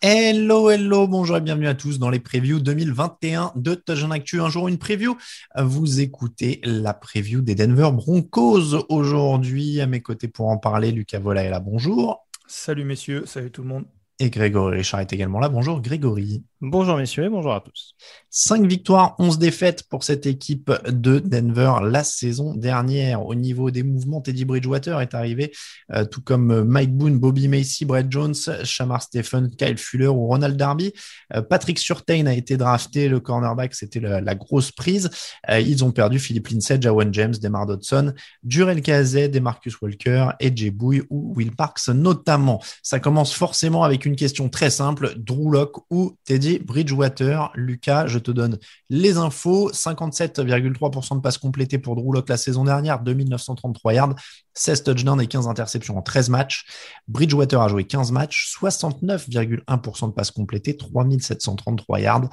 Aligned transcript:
Hello, 0.00 0.70
hello, 0.70 1.08
bonjour 1.08 1.36
et 1.36 1.40
bienvenue 1.40 1.66
à 1.66 1.74
tous 1.74 1.98
dans 1.98 2.08
les 2.08 2.20
previews 2.20 2.60
2021 2.60 3.52
de 3.56 3.74
Touchdown 3.74 4.12
Actu. 4.12 4.40
Un 4.40 4.48
jour, 4.48 4.68
une 4.68 4.78
preview. 4.78 5.16
Vous 5.56 6.00
écoutez 6.00 6.60
la 6.62 6.94
preview 6.94 7.40
des 7.40 7.54
Denver 7.54 7.90
Broncos 7.92 8.86
aujourd'hui. 8.88 9.80
À 9.80 9.86
mes 9.86 10.00
côtés 10.00 10.28
pour 10.28 10.48
en 10.48 10.56
parler, 10.56 10.92
Lucas 10.92 11.18
Vola 11.18 11.42
est 11.42 11.50
là. 11.50 11.60
Bonjour. 11.60 12.28
Salut 12.46 12.84
messieurs, 12.84 13.24
salut 13.26 13.50
tout 13.50 13.62
le 13.62 13.68
monde. 13.68 13.84
Et 14.20 14.30
Grégory 14.30 14.78
Richard 14.78 15.00
est 15.00 15.12
également 15.12 15.38
là. 15.38 15.48
Bonjour 15.48 15.80
Grégory. 15.80 16.42
Bonjour 16.60 16.96
messieurs 16.96 17.22
et 17.22 17.28
bonjour 17.28 17.54
à 17.54 17.60
tous. 17.60 17.94
5 18.30 18.66
victoires, 18.66 19.14
11 19.20 19.38
défaites 19.38 19.84
pour 19.88 20.02
cette 20.02 20.26
équipe 20.26 20.72
de 20.88 21.20
Denver 21.20 21.74
la 21.84 22.02
saison 22.02 22.52
dernière. 22.52 23.24
Au 23.24 23.36
niveau 23.36 23.70
des 23.70 23.84
mouvements, 23.84 24.20
Teddy 24.20 24.44
Bridgewater 24.44 25.00
est 25.00 25.14
arrivé, 25.14 25.52
euh, 25.92 26.04
tout 26.04 26.20
comme 26.20 26.64
Mike 26.64 26.96
Boone, 26.96 27.20
Bobby 27.20 27.46
Macy, 27.46 27.84
Brett 27.84 28.10
Jones, 28.10 28.34
Shamar 28.64 29.02
Stephen, 29.02 29.54
Kyle 29.56 29.78
Fuller 29.78 30.08
ou 30.08 30.26
Ronald 30.26 30.56
Darby. 30.56 30.92
Euh, 31.36 31.42
Patrick 31.42 31.78
Surtain 31.78 32.26
a 32.26 32.34
été 32.34 32.56
drafté, 32.56 33.08
le 33.08 33.20
cornerback, 33.20 33.72
c'était 33.72 34.00
la, 34.00 34.20
la, 34.20 34.34
grosse 34.34 34.72
prise. 34.72 35.10
Euh, 35.48 35.60
ils 35.60 35.84
ont 35.84 35.92
perdu 35.92 36.18
Philippe 36.18 36.48
Lindsay, 36.48 36.78
Jawan 36.80 37.14
James, 37.14 37.34
Demar 37.40 37.66
Dodson, 37.66 38.12
Durel 38.42 38.82
Kazet, 38.82 39.28
Demarcus 39.28 39.80
Walker, 39.80 40.30
AJ 40.40 40.70
Bouy 40.70 41.02
ou 41.08 41.34
Will 41.36 41.54
Parks 41.54 41.86
notamment. 41.86 42.60
Ça 42.82 42.98
commence 42.98 43.32
forcément 43.32 43.84
avec 43.84 44.06
une 44.06 44.07
question 44.16 44.48
très 44.48 44.70
simple, 44.70 45.14
Drew 45.16 45.50
Locke 45.50 45.78
ou 45.90 46.16
Teddy 46.24 46.58
Bridgewater? 46.58 47.50
Lucas, 47.54 48.06
je 48.06 48.18
te 48.18 48.30
donne 48.30 48.58
les 48.88 49.16
infos. 49.16 49.70
57,3% 49.72 51.16
de 51.16 51.20
passes 51.20 51.38
complétées 51.38 51.78
pour 51.78 51.96
Drew 51.96 52.12
Locke 52.12 52.28
la 52.28 52.36
saison 52.36 52.64
dernière, 52.64 53.00
2933 53.00 53.94
yards, 53.94 54.14
16 54.54 54.84
touchdowns 54.84 55.20
et 55.20 55.26
15 55.26 55.48
interceptions 55.48 55.96
en 55.98 56.02
13 56.02 56.28
matchs. 56.30 56.66
Bridgewater 57.08 57.60
a 57.60 57.68
joué 57.68 57.84
15 57.84 58.12
matchs, 58.12 58.54
69,1% 58.60 60.08
de 60.08 60.12
passes 60.12 60.30
complétées, 60.30 60.76
3733 60.76 62.00
yards, 62.00 62.30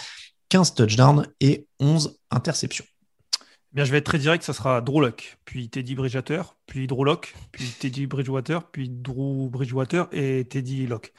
15 0.49 0.73
touchdowns 0.73 1.27
et 1.39 1.67
11 1.79 2.17
interceptions. 2.31 2.85
Bien, 3.75 3.83
je 3.83 3.91
vais 3.91 3.97
être 3.97 4.05
très 4.05 4.19
direct, 4.19 4.41
ça 4.41 4.53
sera 4.53 4.79
Drew 4.79 5.03
puis 5.43 5.67
Teddy 5.67 5.95
Bridgewater, 5.95 6.55
puis 6.65 6.87
Drew 6.87 7.03
puis 7.51 7.65
Teddy 7.77 8.07
Bridgewater, 8.07 8.63
puis 8.71 8.89
Drew 8.89 9.49
Bridgewater 9.49 10.07
et 10.13 10.45
Teddy 10.45 10.87
Locke. 10.87 11.11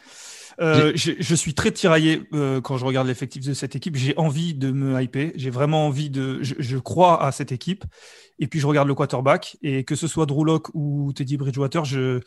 Euh, 0.58 0.92
je, 0.94 1.12
je, 1.18 1.34
suis 1.34 1.52
très 1.52 1.70
tiraillé 1.70 2.22
euh, 2.32 2.62
quand 2.62 2.78
je 2.78 2.86
regarde 2.86 3.06
l'effectif 3.06 3.44
de 3.44 3.52
cette 3.52 3.76
équipe. 3.76 3.96
J'ai 3.96 4.16
envie 4.16 4.54
de 4.54 4.70
me 4.70 4.98
hyper. 5.02 5.32
J'ai 5.34 5.50
vraiment 5.50 5.86
envie 5.86 6.08
de. 6.08 6.42
Je, 6.42 6.54
je, 6.58 6.78
crois 6.78 7.22
à 7.22 7.30
cette 7.30 7.52
équipe. 7.52 7.84
Et 8.38 8.46
puis 8.46 8.58
je 8.58 8.66
regarde 8.66 8.88
le 8.88 8.94
quarterback. 8.94 9.58
Et 9.60 9.84
que 9.84 9.94
ce 9.94 10.06
soit 10.06 10.24
Drew 10.24 10.44
Locke 10.44 10.68
ou 10.72 11.12
Teddy 11.12 11.36
Bridgewater, 11.36 11.84
je 11.84 12.20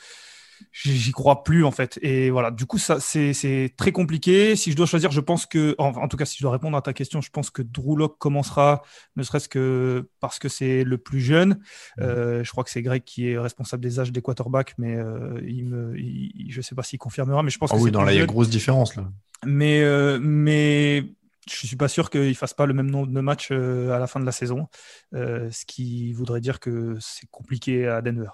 j'y 0.71 1.11
crois 1.11 1.43
plus 1.43 1.63
en 1.63 1.71
fait. 1.71 1.99
Et 2.01 2.29
voilà, 2.29 2.51
du 2.51 2.65
coup, 2.65 2.77
ça 2.77 2.99
c'est 2.99 3.73
très 3.77 3.91
compliqué. 3.91 4.55
Si 4.55 4.71
je 4.71 4.75
dois 4.75 4.85
choisir, 4.85 5.11
je 5.11 5.21
pense 5.21 5.45
que, 5.45 5.75
en, 5.77 5.89
en, 5.89 6.07
tout 6.07 6.17
cas, 6.17 6.25
si 6.25 6.37
je 6.37 6.43
dois 6.43 6.51
répondre 6.51 6.77
à 6.77 6.81
ta 6.81 6.93
question, 6.93 7.21
je 7.21 7.29
pense 7.29 7.49
que 7.49 7.61
Drew 7.61 7.95
Locke 7.95 8.17
commencera, 8.17 8.81
ne 9.15 9.23
serait-ce 9.23 9.49
que 9.49 10.09
parce 10.19 10.39
que 10.39 10.49
c'est 10.49 10.83
le 10.83 10.97
plus 10.97 11.21
jeune. 11.21 11.59
Euh, 11.99 12.43
je 12.43 12.51
crois 12.51 12.63
que 12.63 12.69
c'est 12.69 12.81
Greg 12.81 13.03
qui 13.03 13.29
est 13.29 13.37
responsable 13.37 13.83
des 13.83 13.99
âges 13.99 14.11
des 14.11 14.21
quarterbacks, 14.21 14.73
mais 14.77 14.95
euh, 14.95 15.41
il 15.47 15.65
me, 15.65 15.97
il, 15.97 16.47
je 16.49 16.61
sais 16.61 16.75
pas 16.75 16.83
s'il 16.83 16.99
confirmera, 16.99 17.43
mais 17.43 17.51
je 17.51 17.57
pense 17.57 17.71
oh 17.73 17.77
que 17.77 17.81
oui, 17.81 17.91
dans 17.91 18.03
là, 18.03 18.13
il 18.13 18.19
y 18.19 18.21
a 18.21 18.25
grosse 18.25 18.49
différence 18.49 18.95
là. 18.95 19.09
Mais 19.45 19.81
euh, 19.81 20.19
mais 20.21 21.05
je 21.49 21.67
suis 21.67 21.75
pas 21.75 21.87
sûr 21.87 22.09
qu'il 22.09 22.35
fasse 22.35 22.53
pas 22.53 22.65
le 22.65 22.73
même 22.73 22.89
nombre 22.89 23.07
de 23.07 23.21
matchs 23.21 23.49
euh, 23.51 23.91
à 23.91 23.99
la 23.99 24.07
fin 24.07 24.19
de 24.19 24.25
la 24.25 24.31
saison, 24.31 24.67
euh, 25.13 25.49
ce 25.51 25.65
qui 25.65 26.13
voudrait 26.13 26.41
dire 26.41 26.59
que 26.59 26.97
c'est 26.99 27.29
compliqué 27.29 27.87
à 27.87 28.01
Denver. 28.01 28.29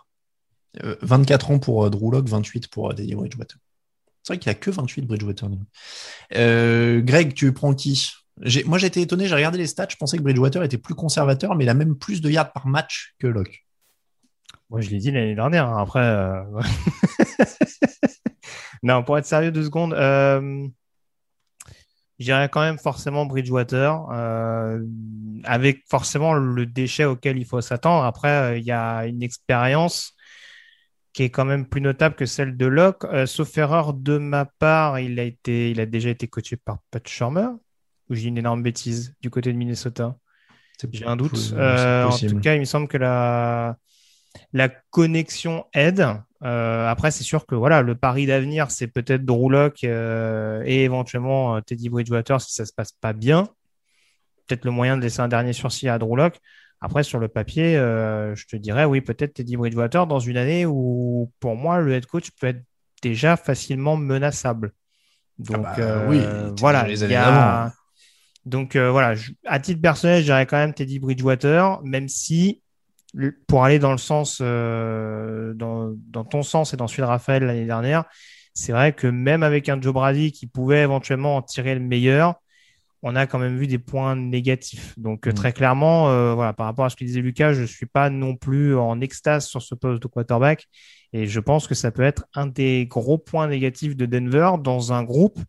24 1.01 1.51
ans 1.51 1.59
pour 1.59 1.89
Drew 1.89 2.11
Locke, 2.11 2.29
28 2.29 2.67
pour 2.67 2.93
Teddy 2.93 3.15
Bridgewater. 3.15 3.57
C'est 4.25 4.33
vrai 4.33 4.39
qu'il 4.39 4.49
n'y 4.49 4.55
a 4.55 4.59
que 4.59 4.71
28 4.71 5.03
Bridgewater. 5.03 5.47
Euh, 6.35 6.99
Greg, 7.01 7.35
tu 7.35 7.53
prends 7.53 7.75
qui? 7.75 8.11
Moi, 8.65 8.79
j'étais 8.79 9.01
étonné, 9.01 9.27
j'ai 9.27 9.35
regardé 9.35 9.59
les 9.59 9.67
stats, 9.67 9.85
je 9.87 9.97
pensais 9.97 10.17
que 10.17 10.23
Bridgewater 10.23 10.63
était 10.63 10.79
plus 10.79 10.95
conservateur, 10.95 11.53
mais 11.53 11.63
il 11.63 11.69
a 11.69 11.75
même 11.75 11.95
plus 11.95 12.21
de 12.21 12.31
yards 12.31 12.51
par 12.51 12.65
match 12.65 13.13
que 13.19 13.27
Locke. 13.27 13.67
Moi, 14.71 14.81
je 14.81 14.89
l'ai 14.89 14.97
dit 14.97 15.11
l'année 15.11 15.35
dernière. 15.35 15.69
Hein. 15.69 15.79
Après, 15.79 15.99
euh... 15.99 16.43
non, 18.83 19.03
pour 19.03 19.19
être 19.19 19.27
sérieux 19.27 19.51
deux 19.51 19.65
secondes, 19.65 19.93
euh... 19.93 20.67
je 22.17 22.25
dirais 22.25 22.49
quand 22.49 22.61
même 22.61 22.79
forcément 22.79 23.27
Bridgewater, 23.27 24.07
euh... 24.11 24.83
avec 25.43 25.83
forcément 25.87 26.33
le 26.33 26.65
déchet 26.65 27.05
auquel 27.05 27.37
il 27.37 27.45
faut 27.45 27.61
s'attendre. 27.61 28.05
Après, 28.05 28.59
il 28.59 28.65
y 28.65 28.71
a 28.71 29.05
une 29.05 29.21
expérience 29.21 30.15
qui 31.15 31.23
est 31.23 31.29
quand 31.29 31.45
même 31.45 31.65
plus 31.65 31.79
notable 31.79 32.13
que 32.15 32.25
celle 32.25 32.57
de 32.57 32.65
Locke. 32.65 33.05
Euh, 33.05 33.25
sauf 33.25 33.57
erreur 33.57 33.93
de 33.93 34.17
ma 34.17 34.43
part, 34.43 34.99
il 34.99 35.17
a, 35.17 35.23
été, 35.23 35.71
il 35.71 35.79
a 35.79 35.85
déjà 35.85 36.09
été 36.09 36.27
coaché 36.27 36.57
par 36.57 36.79
Pat 36.91 37.07
Shermer, 37.07 37.47
ou 38.09 38.15
j'ai 38.15 38.27
une 38.27 38.37
énorme 38.37 38.61
bêtise 38.61 39.15
du 39.21 39.29
côté 39.29 39.53
de 39.53 39.57
Minnesota. 39.57 40.17
J'ai 40.91 41.05
un 41.05 41.15
doute. 41.15 41.53
Euh, 41.53 42.03
en 42.03 42.17
tout 42.17 42.39
cas, 42.41 42.55
il 42.55 42.59
me 42.59 42.65
semble 42.65 42.89
que 42.89 42.97
la, 42.97 43.77
la 44.51 44.67
connexion 44.67 45.63
aide. 45.73 46.05
Euh, 46.43 46.89
après, 46.89 47.11
c'est 47.11 47.23
sûr 47.23 47.45
que 47.45 47.55
voilà, 47.55 47.81
le 47.81 47.95
pari 47.95 48.25
d'avenir, 48.25 48.69
c'est 48.69 48.87
peut-être 48.87 49.23
Drew 49.23 49.49
Locke 49.49 49.85
et 49.85 50.83
éventuellement 50.83 51.61
Teddy 51.61 51.87
Bridgewater 51.87 52.41
si 52.41 52.53
ça 52.53 52.65
se 52.65 52.73
passe 52.73 52.91
pas 52.91 53.13
bien. 53.13 53.47
Peut-être 54.47 54.65
le 54.65 54.71
moyen 54.71 54.97
de 54.97 55.01
laisser 55.01 55.21
un 55.21 55.29
dernier 55.29 55.53
sursis 55.53 55.87
à 55.87 55.97
Drew 55.97 56.17
Locke. 56.17 56.41
Après, 56.81 57.03
sur 57.03 57.19
le 57.19 57.27
papier, 57.27 57.77
euh, 57.77 58.35
je 58.35 58.45
te 58.45 58.55
dirais, 58.55 58.85
oui, 58.85 59.01
peut-être 59.01 59.33
Teddy 59.33 59.57
Bridgewater 59.57 60.07
dans 60.07 60.19
une 60.19 60.37
année 60.37 60.65
où, 60.65 61.31
pour 61.39 61.55
moi, 61.55 61.79
le 61.79 61.93
head 61.93 62.05
coach 62.05 62.31
peut 62.39 62.47
être 62.47 62.61
déjà 63.01 63.37
facilement 63.37 63.97
menaçable. 63.97 64.71
Donc, 65.39 65.65
ah 65.65 65.75
bah, 65.77 66.05
oui, 66.07 66.19
euh, 66.21 66.51
voilà. 66.57 66.87
Les 66.87 67.03
y 67.03 67.15
a... 67.15 67.73
Donc, 68.45 68.75
euh, 68.75 68.91
voilà, 68.91 69.15
je... 69.15 69.31
à 69.45 69.59
titre 69.59 69.81
personnel, 69.81 70.19
je 70.19 70.25
dirais 70.25 70.45
quand 70.45 70.57
même 70.57 70.73
Teddy 70.73 70.99
Bridgewater, 70.99 71.81
même 71.83 72.07
si, 72.07 72.61
pour 73.47 73.63
aller 73.63 73.79
dans 73.79 73.91
le 73.91 73.97
sens, 73.97 74.39
euh, 74.41 75.53
dans, 75.55 75.93
dans, 76.09 76.23
ton 76.23 76.43
sens 76.43 76.73
et 76.73 76.77
dans 76.77 76.87
celui 76.87 77.01
de 77.01 77.07
Raphaël 77.07 77.43
l'année 77.43 77.65
dernière, 77.65 78.05
c'est 78.53 78.71
vrai 78.71 78.93
que 78.93 79.07
même 79.07 79.43
avec 79.43 79.67
un 79.67 79.81
Joe 79.81 79.93
Brady 79.93 80.31
qui 80.31 80.47
pouvait 80.47 80.83
éventuellement 80.83 81.35
en 81.37 81.41
tirer 81.41 81.73
le 81.73 81.81
meilleur, 81.81 82.35
on 83.07 83.15
a 83.15 83.27
quand 83.27 83.37
même 83.37 83.55
vu 83.55 83.67
des 83.67 83.77
points 83.77 84.15
négatifs. 84.15 84.95
Donc, 84.97 85.27
mmh. 85.27 85.33
très 85.33 85.53
clairement, 85.53 86.09
euh, 86.09 86.33
voilà, 86.33 86.53
par 86.53 86.65
rapport 86.65 86.85
à 86.85 86.89
ce 86.89 86.95
que 86.95 87.05
disait 87.05 87.21
Lucas, 87.21 87.53
je 87.53 87.61
ne 87.61 87.67
suis 87.67 87.85
pas 87.85 88.09
non 88.09 88.35
plus 88.35 88.75
en 88.75 88.99
extase 88.99 89.45
sur 89.45 89.61
ce 89.61 89.75
poste 89.75 90.01
de 90.01 90.07
quarterback. 90.07 90.65
Et 91.13 91.27
je 91.27 91.39
pense 91.39 91.67
que 91.67 91.75
ça 91.75 91.91
peut 91.91 92.01
être 92.01 92.25
un 92.33 92.47
des 92.47 92.87
gros 92.87 93.19
points 93.19 93.47
négatifs 93.47 93.95
de 93.95 94.07
Denver 94.07 94.53
dans 94.59 94.91
un 94.91 95.03
groupe 95.03 95.39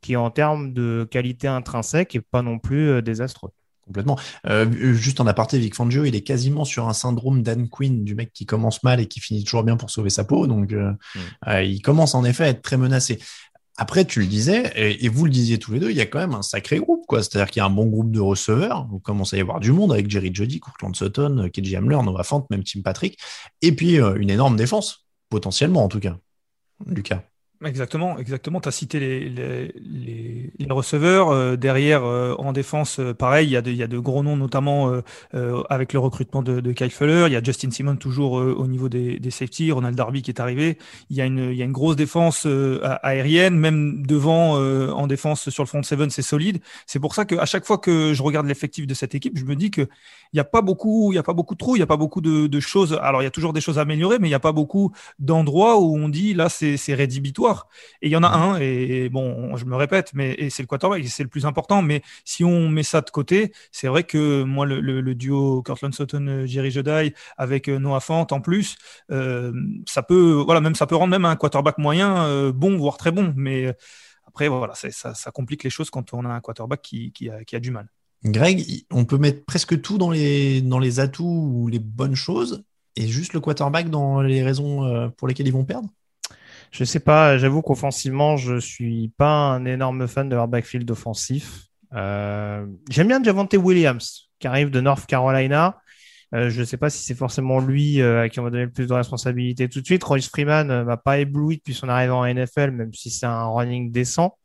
qui, 0.00 0.14
en 0.14 0.30
termes 0.30 0.72
de 0.72 1.06
qualité 1.10 1.48
intrinsèque, 1.48 2.14
n'est 2.14 2.20
pas 2.20 2.42
non 2.42 2.60
plus 2.60 2.88
euh, 2.88 3.02
désastreux. 3.02 3.50
Complètement. 3.84 4.16
Euh, 4.46 4.94
juste 4.94 5.20
en 5.20 5.26
aparté, 5.26 5.58
Vic 5.58 5.74
Fangio, 5.74 6.04
il 6.04 6.14
est 6.14 6.22
quasiment 6.22 6.64
sur 6.64 6.88
un 6.88 6.92
syndrome 6.92 7.42
Dan 7.42 7.68
Quinn, 7.68 8.04
du 8.04 8.14
mec 8.14 8.32
qui 8.32 8.46
commence 8.46 8.82
mal 8.84 9.00
et 9.00 9.06
qui 9.06 9.18
finit 9.18 9.42
toujours 9.42 9.64
bien 9.64 9.76
pour 9.76 9.90
sauver 9.90 10.10
sa 10.10 10.22
peau. 10.22 10.46
Donc, 10.46 10.72
euh, 10.72 10.92
mmh. 10.92 11.18
euh, 11.48 11.62
il 11.64 11.82
commence 11.82 12.14
en 12.14 12.24
effet 12.24 12.44
à 12.44 12.48
être 12.48 12.62
très 12.62 12.76
menacé. 12.76 13.18
Après, 13.78 14.04
tu 14.04 14.20
le 14.20 14.26
disais, 14.26 14.70
et, 14.76 15.08
vous 15.08 15.24
le 15.24 15.30
disiez 15.30 15.58
tous 15.58 15.72
les 15.72 15.80
deux, 15.80 15.90
il 15.90 15.96
y 15.96 16.00
a 16.02 16.06
quand 16.06 16.18
même 16.18 16.34
un 16.34 16.42
sacré 16.42 16.78
groupe, 16.78 17.06
quoi. 17.06 17.22
C'est-à-dire 17.22 17.50
qu'il 17.50 17.60
y 17.60 17.62
a 17.62 17.66
un 17.66 17.70
bon 17.70 17.86
groupe 17.86 18.10
de 18.10 18.20
receveurs. 18.20 18.86
Vous 18.90 18.98
commencez 18.98 19.36
à 19.36 19.38
y 19.38 19.42
avoir 19.42 19.60
du 19.60 19.72
monde 19.72 19.92
avec 19.92 20.10
Jerry 20.10 20.30
Jody, 20.32 20.60
Courtland 20.60 20.94
Sutton, 20.94 21.48
KJ 21.52 21.76
Hamler, 21.76 21.98
Noah 22.04 22.22
Fant, 22.22 22.46
même 22.50 22.64
Tim 22.64 22.82
Patrick. 22.82 23.18
Et 23.62 23.72
puis, 23.72 23.98
euh, 23.98 24.14
une 24.16 24.28
énorme 24.30 24.56
défense, 24.56 25.06
potentiellement, 25.30 25.84
en 25.84 25.88
tout 25.88 26.00
cas. 26.00 26.18
Lucas. 26.86 27.22
Exactement, 27.64 28.18
exactement. 28.18 28.60
Tu 28.60 28.68
as 28.68 28.72
cité 28.72 29.00
les, 29.00 29.28
les, 29.28 29.72
les, 29.76 30.52
les, 30.58 30.72
receveurs. 30.72 31.56
derrière, 31.56 32.04
en 32.04 32.52
défense, 32.52 33.00
pareil, 33.18 33.48
il 33.48 33.50
y, 33.52 33.56
a 33.56 33.62
de, 33.62 33.70
il 33.70 33.76
y, 33.76 33.82
a 33.82 33.86
de, 33.86 33.98
gros 33.98 34.22
noms, 34.22 34.36
notamment 34.36 34.92
avec 35.68 35.92
le 35.92 35.98
recrutement 35.98 36.42
de, 36.42 36.60
de 36.60 36.72
Kyle 36.72 36.90
Fuller. 36.90 37.24
Il 37.26 37.32
y 37.32 37.36
a 37.36 37.42
Justin 37.42 37.70
Simon 37.70 37.96
toujours 37.96 38.32
au 38.32 38.66
niveau 38.66 38.88
des, 38.88 39.18
des 39.18 39.30
safety, 39.30 39.72
Ronald 39.72 39.96
Darby 39.96 40.22
qui 40.22 40.30
est 40.30 40.40
arrivé. 40.40 40.78
Il 41.10 41.16
y 41.16 41.20
a 41.20 41.26
une, 41.26 41.50
il 41.50 41.56
y 41.56 41.62
a 41.62 41.64
une 41.64 41.72
grosse 41.72 41.96
défense 41.96 42.46
aérienne, 43.02 43.56
même 43.56 44.06
devant 44.06 44.54
en 44.54 45.06
défense 45.06 45.50
sur 45.50 45.62
le 45.62 45.68
front 45.68 45.82
7, 45.82 46.10
c'est 46.10 46.22
solide. 46.22 46.60
C'est 46.86 47.00
pour 47.00 47.14
ça 47.14 47.24
qu'à 47.24 47.46
chaque 47.46 47.64
fois 47.64 47.78
que 47.78 48.14
je 48.14 48.22
regarde 48.22 48.46
l'effectif 48.46 48.86
de 48.86 48.94
cette 48.94 49.14
équipe, 49.14 49.38
je 49.38 49.44
me 49.44 49.56
dis 49.56 49.70
qu'il 49.70 49.88
n'y 50.34 50.40
a 50.40 50.44
pas 50.44 50.62
beaucoup, 50.62 51.12
il 51.12 51.16
y 51.16 51.18
a 51.18 51.22
pas 51.22 51.32
beaucoup 51.32 51.54
de 51.54 51.58
trous, 51.58 51.76
il 51.76 51.80
n'y 51.80 51.84
a 51.84 51.86
pas 51.86 51.96
beaucoup 51.96 52.20
de, 52.20 52.46
de, 52.46 52.60
choses. 52.60 52.98
Alors, 53.02 53.22
il 53.22 53.24
y 53.24 53.28
a 53.28 53.30
toujours 53.30 53.52
des 53.52 53.60
choses 53.60 53.78
à 53.78 53.82
améliorer, 53.82 54.18
mais 54.18 54.28
il 54.28 54.30
n'y 54.30 54.34
a 54.34 54.40
pas 54.40 54.52
beaucoup 54.52 54.92
d'endroits 55.18 55.80
où 55.80 55.96
on 55.96 56.08
dit 56.08 56.34
là, 56.34 56.48
c'est 56.48 56.94
rédhibitoire. 56.94 57.51
Et 58.00 58.08
il 58.08 58.10
y 58.10 58.16
en 58.16 58.22
a 58.22 58.28
un, 58.28 58.58
et, 58.60 59.08
bon, 59.08 59.56
je 59.56 59.64
me 59.64 59.76
répète, 59.76 60.12
mais 60.14 60.50
c'est 60.50 60.62
le 60.62 60.66
quarterback, 60.66 61.06
c'est 61.06 61.22
le 61.22 61.28
plus 61.28 61.46
important. 61.46 61.82
Mais 61.82 62.02
si 62.24 62.44
on 62.44 62.68
met 62.68 62.82
ça 62.82 63.00
de 63.00 63.10
côté, 63.10 63.52
c'est 63.70 63.88
vrai 63.88 64.04
que 64.04 64.42
moi, 64.42 64.66
le, 64.66 64.80
le, 64.80 65.14
duo 65.14 65.62
Cortland 65.62 65.94
Sutton, 65.94 66.44
Jerry 66.46 66.70
Jedi 66.70 67.12
avec 67.36 67.68
euh, 67.68 67.78
Noah 67.78 68.00
Fant 68.00 68.26
en 68.30 68.40
plus, 68.40 68.76
euh, 69.10 69.52
ça 69.86 70.02
peut, 70.02 70.42
voilà, 70.44 70.60
même 70.60 70.74
ça 70.74 70.86
peut 70.86 70.96
rendre 70.96 71.10
même 71.10 71.24
un 71.24 71.36
quarterback 71.36 71.78
moyen 71.78 72.24
euh, 72.24 72.52
bon, 72.52 72.76
voire 72.76 72.96
très 72.96 73.10
bon. 73.10 73.32
Mais 73.36 73.74
après, 74.26 74.48
voilà, 74.48 74.74
ça, 74.74 75.14
ça, 75.14 75.30
complique 75.30 75.64
les 75.64 75.70
choses 75.70 75.90
quand 75.90 76.14
on 76.14 76.24
a 76.24 76.28
un 76.28 76.40
quarterback 76.40 76.82
qui, 76.82 77.12
qui, 77.12 77.28
a, 77.30 77.44
qui 77.44 77.56
a 77.56 77.60
du 77.60 77.70
mal. 77.70 77.88
Greg, 78.24 78.84
on 78.90 79.04
peut 79.04 79.18
mettre 79.18 79.44
presque 79.44 79.80
tout 79.80 79.98
dans 79.98 80.10
les, 80.10 80.62
dans 80.62 80.78
les 80.78 81.00
atouts 81.00 81.50
ou 81.52 81.68
les 81.68 81.80
bonnes 81.80 82.14
choses 82.14 82.64
et 82.96 83.08
juste 83.08 83.32
le 83.32 83.40
quarterback 83.40 83.90
dans 83.90 84.22
les 84.22 84.42
raisons 84.42 84.84
euh, 84.84 85.08
pour 85.08 85.28
lesquelles 85.28 85.46
ils 85.46 85.52
vont 85.52 85.64
perdre? 85.64 85.88
Je 86.72 86.84
sais 86.84 87.00
pas, 87.00 87.38
j'avoue 87.38 87.62
qu'offensivement, 87.62 88.36
je 88.36 88.58
suis 88.58 89.12
pas 89.16 89.30
un 89.30 89.64
énorme 89.64 90.08
fan 90.08 90.28
de 90.28 90.34
leur 90.34 90.48
backfield 90.48 90.90
offensif. 90.90 91.66
Euh, 91.94 92.66
j'aime 92.90 93.08
bien 93.08 93.22
Javante 93.22 93.54
Williams, 93.54 94.30
qui 94.40 94.46
arrive 94.46 94.70
de 94.70 94.80
North 94.80 95.06
Carolina. 95.06 95.78
Euh, 96.34 96.48
je 96.48 96.60
ne 96.60 96.64
sais 96.64 96.78
pas 96.78 96.88
si 96.88 97.04
c'est 97.04 97.14
forcément 97.14 97.60
lui 97.60 98.02
à 98.02 98.28
qui 98.30 98.40
on 98.40 98.44
va 98.44 98.50
donner 98.50 98.64
le 98.64 98.70
plus 98.70 98.86
de 98.86 98.94
responsabilités 98.94 99.68
tout 99.68 99.80
de 99.80 99.84
suite. 99.84 100.02
Royce 100.02 100.28
Freeman 100.28 100.84
m'a 100.84 100.96
pas 100.96 101.18
ébloui 101.18 101.58
depuis 101.58 101.74
son 101.74 101.88
arrivée 101.88 102.12
en 102.12 102.24
NFL, 102.24 102.70
même 102.70 102.92
si 102.92 103.10
c'est 103.10 103.26
un 103.26 103.44
running 103.44 103.92
décent. 103.92 104.36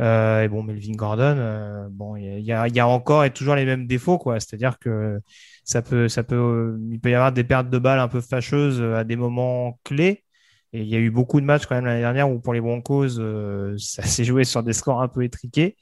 Euh, 0.00 0.42
et 0.44 0.48
bon, 0.48 0.62
Melvin 0.62 0.92
Gordon, 0.92 1.36
euh, 1.38 1.88
bon, 1.90 2.16
il 2.16 2.40
y 2.40 2.52
a, 2.52 2.68
y 2.68 2.80
a, 2.80 2.86
encore 2.86 3.24
et 3.24 3.30
toujours 3.32 3.56
les 3.56 3.64
mêmes 3.64 3.86
défauts, 3.86 4.18
quoi. 4.18 4.38
C'est-à-dire 4.38 4.78
que 4.78 5.20
ça 5.64 5.82
peut, 5.82 6.08
ça 6.08 6.22
peut, 6.22 6.36
euh, 6.36 6.78
il 6.92 7.00
peut 7.00 7.10
y 7.10 7.14
avoir 7.14 7.32
des 7.32 7.44
pertes 7.44 7.68
de 7.68 7.78
balles 7.78 7.98
un 7.98 8.08
peu 8.08 8.20
fâcheuses 8.20 8.80
à 8.80 9.04
des 9.04 9.16
moments 9.16 9.78
clés. 9.84 10.24
Et 10.72 10.82
il 10.82 10.88
y 10.88 10.96
a 10.96 10.98
eu 10.98 11.10
beaucoup 11.10 11.40
de 11.40 11.46
matchs 11.46 11.66
quand 11.66 11.74
même 11.74 11.86
l'année 11.86 12.00
dernière 12.00 12.30
où 12.30 12.40
pour 12.40 12.52
les 12.52 12.60
Broncos, 12.60 13.08
ça 13.78 14.02
s'est 14.02 14.24
joué 14.24 14.44
sur 14.44 14.62
des 14.62 14.72
scores 14.72 15.00
un 15.00 15.08
peu 15.08 15.22
étriqués. 15.24 15.76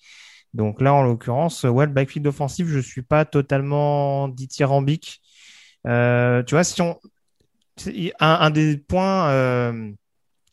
Donc 0.54 0.80
là, 0.80 0.94
en 0.94 1.02
l'occurrence, 1.02 1.64
ouais, 1.64 1.86
le 1.86 1.92
backfield 1.92 2.26
offensif, 2.26 2.66
je 2.66 2.78
suis 2.78 3.02
pas 3.02 3.24
totalement 3.26 4.28
dithyrambique. 4.28 5.20
Euh, 5.86 6.42
tu 6.42 6.54
vois, 6.54 6.64
un, 8.20 8.50
des 8.50 8.78
points 8.78 9.28
euh, 9.30 9.92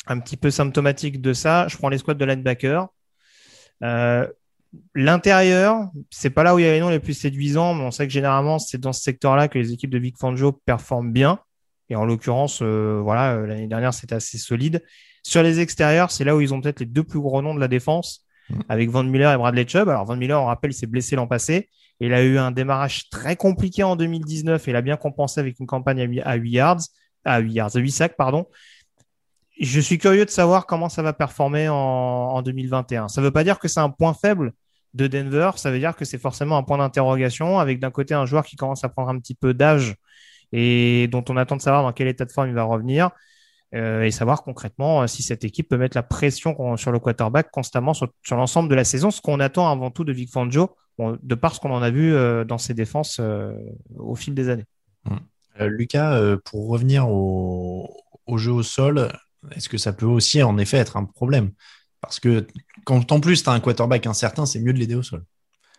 un 0.07 0.19
petit 0.19 0.37
peu 0.37 0.51
symptomatiques 0.51 1.21
de 1.21 1.33
ça, 1.33 1.67
je 1.69 1.77
prends 1.77 1.89
les 1.89 1.97
squads 1.97 2.15
de 2.15 2.25
linebacker. 2.25 2.87
Euh, 3.83 4.27
l'intérieur, 4.93 5.89
c'est 6.09 6.29
pas 6.29 6.43
là 6.43 6.55
où 6.55 6.59
il 6.59 6.65
y 6.65 6.67
a 6.67 6.73
les 6.73 6.79
noms 6.79 6.89
les 6.89 6.99
plus 6.99 7.13
séduisants, 7.13 7.73
mais 7.73 7.83
on 7.83 7.91
sait 7.91 8.05
que 8.05 8.13
généralement 8.13 8.59
c'est 8.59 8.79
dans 8.79 8.93
ce 8.93 9.01
secteur-là 9.01 9.47
que 9.47 9.57
les 9.57 9.71
équipes 9.71 9.89
de 9.89 9.99
Vic 9.99 10.17
Fangio 10.17 10.51
performent 10.51 11.11
bien. 11.11 11.39
Et 11.89 11.95
en 11.95 12.05
l'occurrence, 12.05 12.59
euh, 12.61 12.99
voilà, 13.03 13.35
euh, 13.35 13.45
l'année 13.45 13.67
dernière 13.67 13.93
c'était 13.93 14.15
assez 14.15 14.37
solide. 14.37 14.83
Sur 15.23 15.43
les 15.43 15.59
extérieurs, 15.59 16.11
c'est 16.11 16.23
là 16.23 16.35
où 16.35 16.41
ils 16.41 16.53
ont 16.53 16.61
peut-être 16.61 16.79
les 16.79 16.85
deux 16.85 17.03
plus 17.03 17.19
gros 17.19 17.41
noms 17.41 17.55
de 17.55 17.59
la 17.59 17.67
défense, 17.67 18.25
mm. 18.49 18.59
avec 18.69 18.89
Van 18.89 19.03
Miller 19.03 19.33
et 19.33 19.37
Bradley 19.37 19.67
Chubb. 19.67 19.89
Alors 19.89 20.05
Van 20.05 20.15
Miller, 20.15 20.41
on 20.41 20.45
rappelle, 20.45 20.71
il 20.71 20.75
s'est 20.75 20.87
blessé 20.87 21.15
l'an 21.15 21.27
passé. 21.27 21.69
Et 21.99 22.07
il 22.07 22.13
a 22.13 22.23
eu 22.23 22.37
un 22.37 22.51
démarrage 22.51 23.09
très 23.09 23.35
compliqué 23.35 23.83
en 23.83 23.95
2019 23.95 24.67
et 24.67 24.71
il 24.71 24.75
a 24.75 24.81
bien 24.81 24.97
compensé 24.97 25.39
avec 25.39 25.59
une 25.59 25.67
campagne 25.67 26.21
à 26.25 26.35
8 26.35 26.51
yards, 26.51 26.81
à 27.23 27.39
8 27.39 27.53
yards, 27.53 27.75
à 27.75 27.79
8 27.79 27.91
sacs, 27.91 28.17
pardon 28.17 28.47
je 29.59 29.79
suis 29.79 29.97
curieux 29.97 30.25
de 30.25 30.29
savoir 30.29 30.65
comment 30.65 30.89
ça 30.89 31.01
va 31.01 31.13
performer 31.13 31.69
en, 31.69 32.41
2021. 32.41 33.07
Ça 33.07 33.21
ne 33.21 33.25
veut 33.25 33.31
pas 33.31 33.43
dire 33.43 33.59
que 33.59 33.67
c'est 33.67 33.79
un 33.79 33.89
point 33.89 34.13
faible 34.13 34.53
de 34.93 35.07
Denver, 35.07 35.51
ça 35.55 35.71
veut 35.71 35.79
dire 35.79 35.95
que 35.95 36.05
c'est 36.05 36.17
forcément 36.17 36.57
un 36.57 36.63
point 36.63 36.77
d'interrogation 36.77 37.59
avec 37.59 37.79
d'un 37.79 37.91
côté 37.91 38.13
un 38.13 38.25
joueur 38.25 38.45
qui 38.45 38.55
commence 38.55 38.83
à 38.83 38.89
prendre 38.89 39.09
un 39.09 39.19
petit 39.19 39.35
peu 39.35 39.53
d'âge 39.53 39.95
et 40.53 41.07
dont 41.07 41.25
on 41.27 41.35
attend 41.35 41.57
de 41.57 41.61
savoir 41.61 41.83
dans 41.83 41.91
quel 41.91 42.07
état 42.07 42.23
de 42.23 42.31
forme 42.31 42.47
il 42.47 42.53
va 42.53 42.63
revenir 42.63 43.09
euh, 43.73 44.03
et 44.03 44.11
savoir 44.11 44.43
concrètement 44.43 45.01
euh, 45.01 45.07
si 45.07 45.23
cette 45.23 45.43
équipe 45.43 45.67
peut 45.67 45.77
mettre 45.77 45.97
la 45.97 46.03
pression 46.03 46.77
sur 46.77 46.91
le 46.91 46.99
quarterback 46.99 47.49
constamment 47.51 47.95
sur, 47.95 48.07
l'ensemble 48.29 48.69
de 48.69 48.75
la 48.75 48.83
saison, 48.83 49.09
ce 49.09 49.19
qu'on 49.19 49.39
attend 49.39 49.69
avant 49.69 49.89
tout 49.89 50.03
de 50.03 50.13
Vic 50.13 50.31
Fangio, 50.31 50.75
de 50.99 51.35
par 51.35 51.55
ce 51.55 51.59
qu'on 51.59 51.71
en 51.71 51.81
a 51.81 51.89
vu 51.89 52.13
euh, 52.13 52.45
dans 52.45 52.59
ses 52.59 52.75
défenses 52.75 53.19
au 53.97 54.15
fil 54.15 54.35
des 54.35 54.49
années. 54.49 54.65
Lucas, 55.59 56.19
pour 56.45 56.69
revenir 56.69 57.07
au, 57.09 57.95
au 58.25 58.37
jeu 58.37 58.51
au 58.51 58.63
sol, 58.63 59.11
est-ce 59.55 59.69
que 59.69 59.77
ça 59.77 59.93
peut 59.93 60.05
aussi 60.05 60.41
en 60.41 60.57
effet 60.57 60.77
être 60.77 60.97
un 60.97 61.05
problème? 61.05 61.51
Parce 62.01 62.19
que 62.19 62.47
quand 62.85 63.11
en 63.11 63.19
plus 63.19 63.43
tu 63.43 63.49
as 63.49 63.53
un 63.53 63.59
quarterback 63.59 64.07
incertain, 64.07 64.45
c'est 64.45 64.59
mieux 64.59 64.73
de 64.73 64.79
l'aider 64.79 64.95
au 64.95 65.03
sol. 65.03 65.23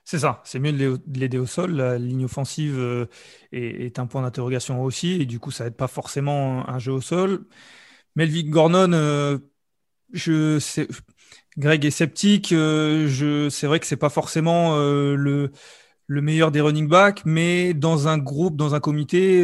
C'est 0.05 0.19
ça, 0.19 0.43
c'est 0.45 0.59
mieux 0.59 0.73
de 0.73 1.01
l'aider 1.19 1.39
au 1.39 1.47
sol. 1.47 1.73
La 1.73 1.99
ligne 1.99 2.27
offensive 2.27 2.79
euh, 2.79 3.06
est, 3.53 3.99
un 3.99 4.06
point 4.06 4.23
d'interrogation 4.23 4.83
aussi, 4.83 5.12
et 5.23 5.27
du 5.27 5.41
coup, 5.41 5.51
ça 5.51 5.65
n'aide 5.65 5.77
pas 5.77 5.89
forcément 5.89 6.69
un 6.69 6.79
jeu 6.79 6.93
au 6.93 7.01
sol. 7.01 7.47
Melvin 8.17 8.51
Gordon, 8.51 8.93
euh, 8.93 9.39
je 10.12 10.59
sais, 10.59 10.89
Greg 11.59 11.85
est 11.87 11.91
sceptique. 11.91 12.53
Euh, 12.53 13.51
c'est 13.51 13.67
vrai 13.67 13.81
que 13.81 13.87
c'est 13.87 13.97
pas 13.97 14.11
forcément 14.11 14.77
le, 14.77 15.53
le 16.07 16.23
meilleur 16.23 16.50
des 16.50 16.61
running 16.61 16.89
backs, 16.89 17.23
mais 17.25 17.75
dans 17.75 18.09
un 18.09 18.19
groupe, 18.19 18.57
dans 18.57 18.75
un 18.75 18.81
comité, 18.81 19.43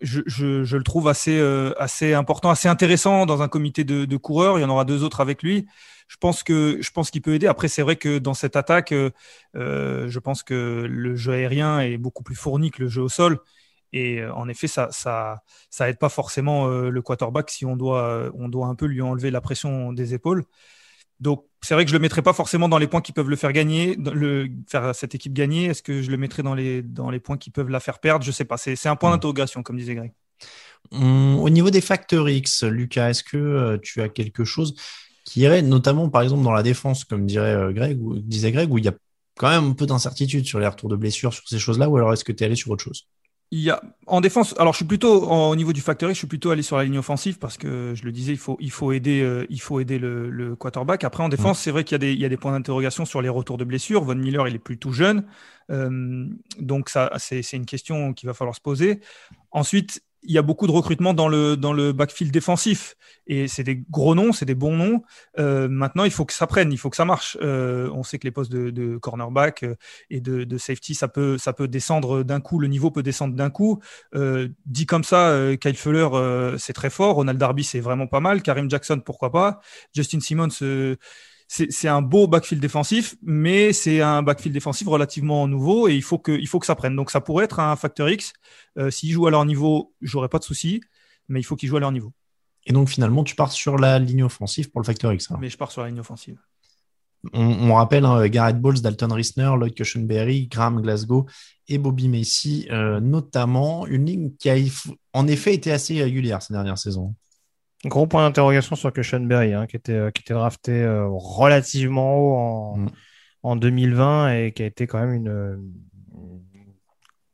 je, 0.00 0.76
le 0.76 0.82
trouve 0.82 1.08
assez 1.08 2.14
important, 2.14 2.50
assez 2.50 2.68
intéressant 2.68 3.26
dans 3.26 3.42
un 3.42 3.48
comité 3.48 3.84
de, 3.84 4.16
coureurs. 4.16 4.58
Il 4.58 4.62
y 4.62 4.64
en 4.64 4.70
aura 4.70 4.84
deux 4.84 5.02
autres 5.02 5.20
avec 5.20 5.42
lui. 5.42 5.66
Je 6.08 6.16
pense 6.16 6.42
que 6.42 6.78
je 6.80 6.90
pense 6.90 7.10
qu'il 7.10 7.22
peut 7.22 7.34
aider. 7.34 7.46
Après, 7.46 7.68
c'est 7.68 7.82
vrai 7.82 7.96
que 7.96 8.18
dans 8.18 8.34
cette 8.34 8.56
attaque, 8.56 8.92
euh, 8.92 9.10
euh, 9.56 10.08
je 10.08 10.18
pense 10.18 10.42
que 10.42 10.86
le 10.88 11.16
jeu 11.16 11.32
aérien 11.32 11.80
est 11.80 11.96
beaucoup 11.96 12.22
plus 12.22 12.34
fourni 12.34 12.70
que 12.70 12.82
le 12.82 12.88
jeu 12.88 13.02
au 13.02 13.08
sol. 13.08 13.38
Et 13.92 14.24
en 14.26 14.48
effet, 14.48 14.66
ça, 14.66 14.88
ça, 14.90 15.42
ça 15.70 15.88
aide 15.88 15.98
pas 15.98 16.08
forcément 16.08 16.66
le 16.66 17.00
quarterback 17.00 17.48
si 17.48 17.64
on 17.64 17.76
doit, 17.76 18.28
on 18.34 18.48
doit 18.48 18.66
un 18.66 18.74
peu 18.74 18.86
lui 18.86 19.00
enlever 19.00 19.30
la 19.30 19.40
pression 19.40 19.92
des 19.92 20.14
épaules. 20.14 20.44
Donc, 21.20 21.44
c'est 21.62 21.74
vrai 21.74 21.84
que 21.84 21.90
je 21.90 21.96
le 21.96 22.00
mettrai 22.00 22.20
pas 22.20 22.32
forcément 22.32 22.68
dans 22.68 22.78
les 22.78 22.86
points 22.86 23.00
qui 23.00 23.12
peuvent 23.12 23.30
le 23.30 23.36
faire 23.36 23.52
gagner, 23.52 23.96
le, 23.96 24.48
faire 24.68 24.94
cette 24.94 25.14
équipe 25.14 25.32
gagner. 25.32 25.66
Est-ce 25.66 25.82
que 25.82 26.02
je 26.02 26.10
le 26.10 26.16
mettrai 26.16 26.42
dans 26.42 26.54
les, 26.54 26.82
dans 26.82 27.10
les 27.10 27.20
points 27.20 27.38
qui 27.38 27.50
peuvent 27.50 27.70
la 27.70 27.80
faire 27.80 28.00
perdre? 28.00 28.24
Je 28.24 28.32
sais 28.32 28.44
pas. 28.44 28.56
C'est 28.58 28.86
un 28.86 28.96
point 28.96 29.10
hmm. 29.10 29.14
d'interrogation, 29.14 29.62
comme 29.62 29.78
disait 29.78 29.94
Greg. 29.94 30.12
Au 30.92 31.48
niveau 31.48 31.70
des 31.70 31.80
facteurs 31.80 32.28
X, 32.28 32.64
Lucas, 32.64 33.10
est-ce 33.10 33.24
que 33.24 33.38
euh, 33.38 33.78
tu 33.82 34.02
as 34.02 34.08
quelque 34.10 34.44
chose 34.44 34.74
qui 35.24 35.40
irait, 35.40 35.62
notamment 35.62 36.08
par 36.08 36.22
exemple 36.22 36.42
dans 36.42 36.52
la 36.52 36.62
défense, 36.62 37.04
comme 37.04 37.26
dirait 37.26 37.54
euh, 37.54 37.72
Greg, 37.72 38.00
ou 38.00 38.18
disait 38.18 38.52
Greg, 38.52 38.70
où 38.70 38.78
il 38.78 38.84
y 38.84 38.88
a 38.88 38.94
quand 39.36 39.48
même 39.48 39.70
un 39.70 39.72
peu 39.72 39.86
d'incertitude 39.86 40.46
sur 40.46 40.60
les 40.60 40.66
retours 40.66 40.88
de 40.88 40.96
blessures, 40.96 41.32
sur 41.32 41.48
ces 41.48 41.58
choses-là, 41.58 41.88
ou 41.88 41.96
alors 41.96 42.12
est-ce 42.12 42.24
que 42.24 42.32
tu 42.32 42.44
es 42.44 42.46
allé 42.46 42.56
sur 42.56 42.70
autre 42.70 42.84
chose? 42.84 43.08
Il 43.50 43.60
y 43.60 43.70
a, 43.70 43.82
en 44.06 44.20
défense, 44.20 44.54
alors 44.58 44.72
je 44.72 44.78
suis 44.78 44.84
plutôt 44.84 45.28
au 45.28 45.54
niveau 45.54 45.72
du 45.72 45.80
factory, 45.80 46.12
je 46.12 46.18
suis 46.18 46.26
plutôt 46.26 46.50
allé 46.50 46.62
sur 46.62 46.76
la 46.76 46.84
ligne 46.84 46.98
offensive 46.98 47.38
parce 47.38 47.56
que 47.56 47.94
je 47.94 48.04
le 48.04 48.10
disais, 48.10 48.32
il 48.32 48.38
faut, 48.38 48.56
il 48.58 48.70
faut 48.70 48.90
aider, 48.90 49.22
euh, 49.22 49.46
il 49.48 49.60
faut 49.60 49.78
aider 49.80 49.98
le, 49.98 50.56
quarterback. 50.56 51.04
Après, 51.04 51.22
en 51.22 51.28
défense, 51.28 51.60
c'est 51.60 51.70
vrai 51.70 51.84
qu'il 51.84 51.94
y 51.94 51.96
a 51.96 51.98
des, 51.98 52.12
il 52.12 52.18
y 52.18 52.24
a 52.24 52.28
des 52.28 52.36
points 52.36 52.52
d'interrogation 52.52 53.04
sur 53.04 53.22
les 53.22 53.28
retours 53.28 53.58
de 53.58 53.64
blessures. 53.64 54.02
Von 54.02 54.16
Miller, 54.16 54.48
il 54.48 54.56
est 54.56 54.58
plutôt 54.58 54.92
jeune, 54.92 55.24
euh, 55.70 56.26
donc 56.58 56.88
ça, 56.88 57.12
c'est 57.18 57.52
une 57.52 57.66
question 57.66 58.12
qu'il 58.12 58.26
va 58.26 58.34
falloir 58.34 58.56
se 58.56 58.60
poser. 58.60 59.00
Ensuite, 59.52 60.02
il 60.24 60.32
y 60.32 60.38
a 60.38 60.42
beaucoup 60.42 60.66
de 60.66 60.72
recrutement 60.72 61.14
dans 61.14 61.28
le, 61.28 61.56
dans 61.56 61.72
le 61.72 61.92
backfield 61.92 62.32
défensif. 62.32 62.96
Et 63.26 63.48
c'est 63.48 63.62
des 63.62 63.82
gros 63.90 64.14
noms, 64.14 64.32
c'est 64.32 64.44
des 64.44 64.54
bons 64.54 64.76
noms. 64.76 65.02
Euh, 65.38 65.68
maintenant, 65.68 66.04
il 66.04 66.10
faut 66.10 66.24
que 66.24 66.32
ça 66.32 66.46
prenne, 66.46 66.72
il 66.72 66.78
faut 66.78 66.90
que 66.90 66.96
ça 66.96 67.04
marche. 67.04 67.38
Euh, 67.40 67.88
on 67.92 68.02
sait 68.02 68.18
que 68.18 68.26
les 68.26 68.30
postes 68.30 68.50
de, 68.52 68.96
cornerback 68.98 69.62
euh, 69.62 69.76
et 70.10 70.20
de, 70.20 70.58
safety, 70.58 70.94
ça 70.94 71.08
peut, 71.08 71.38
ça 71.38 71.52
peut 71.52 71.68
descendre 71.68 72.22
d'un 72.22 72.40
coup, 72.40 72.58
le 72.58 72.68
niveau 72.68 72.90
peut 72.90 73.02
descendre 73.02 73.34
d'un 73.34 73.50
coup. 73.50 73.80
dit 74.66 74.86
comme 74.86 75.04
ça, 75.04 75.56
Kyle 75.60 75.76
Fuller, 75.76 76.08
c'est 76.58 76.72
très 76.72 76.90
fort. 76.90 77.16
Ronald 77.16 77.38
Darby, 77.38 77.64
c'est 77.64 77.80
vraiment 77.80 78.06
pas 78.06 78.20
mal. 78.20 78.42
Karim 78.42 78.70
Jackson, 78.70 79.00
pourquoi 79.04 79.30
pas. 79.30 79.60
Justin 79.94 80.20
Simmons 80.20 80.96
c'est 81.70 81.88
un 81.88 82.02
beau 82.02 82.26
backfield 82.26 82.60
défensif, 82.60 83.14
mais 83.22 83.72
c'est 83.72 84.00
un 84.00 84.22
backfield 84.22 84.52
défensif 84.52 84.88
relativement 84.88 85.46
nouveau 85.46 85.88
et 85.88 85.94
il 85.94 86.02
faut 86.02 86.18
que, 86.18 86.32
il 86.32 86.48
faut 86.48 86.58
que 86.58 86.66
ça 86.66 86.74
prenne. 86.74 86.96
Donc 86.96 87.10
ça 87.10 87.20
pourrait 87.20 87.44
être 87.44 87.60
un 87.60 87.76
facteur 87.76 88.08
X. 88.08 88.32
Euh, 88.78 88.90
S'ils 88.90 89.12
jouent 89.12 89.26
à 89.26 89.30
leur 89.30 89.44
niveau, 89.44 89.94
j'aurais 90.00 90.28
pas 90.28 90.38
de 90.38 90.44
souci, 90.44 90.80
mais 91.28 91.40
il 91.40 91.44
faut 91.44 91.56
qu'ils 91.56 91.68
jouent 91.68 91.76
à 91.76 91.80
leur 91.80 91.92
niveau. 91.92 92.12
Et 92.66 92.72
donc 92.72 92.88
finalement, 92.88 93.24
tu 93.24 93.34
pars 93.36 93.52
sur 93.52 93.76
la 93.76 93.98
ligne 93.98 94.24
offensive 94.24 94.70
pour 94.70 94.80
le 94.80 94.86
facteur 94.86 95.12
X. 95.12 95.28
Mais 95.38 95.48
je 95.48 95.56
pars 95.56 95.70
sur 95.70 95.82
la 95.82 95.88
ligne 95.88 96.00
offensive. 96.00 96.38
On, 97.32 97.74
rappelle 97.74 98.04
hein, 98.04 98.26
Garrett 98.28 98.60
Bowles, 98.60 98.82
Dalton 98.82 99.12
Risner, 99.12 99.50
Lloyd 99.56 99.74
Cushenberry, 99.74 100.46
Graham 100.46 100.82
Glasgow 100.82 101.26
et 101.68 101.78
Bobby 101.78 102.08
Macy, 102.08 102.66
euh, 102.70 103.00
notamment 103.00 103.86
une 103.86 104.04
ligne 104.04 104.32
qui 104.38 104.50
a 104.50 104.56
en 105.14 105.26
effet 105.26 105.54
été 105.54 105.72
assez 105.72 106.02
régulière 106.02 106.42
ces 106.42 106.52
dernières 106.52 106.76
saisons. 106.76 107.14
Gros 107.84 108.06
point 108.06 108.24
d'interrogation 108.26 108.76
sur 108.76 108.92
Cushenberry, 108.92 109.52
hein, 109.52 109.66
qui, 109.66 109.76
était, 109.76 110.10
qui 110.14 110.22
était 110.22 110.34
drafté 110.34 110.72
euh, 110.82 111.06
relativement 111.08 112.16
haut 112.16 112.34
en, 112.36 112.76
Mm. 112.78 112.88
en 113.42 113.56
2020 113.56 114.32
et 114.34 114.52
qui 114.52 114.62
a 114.62 114.66
été 114.66 114.86
quand 114.86 115.00
même 115.00 115.12
une, 115.12 115.58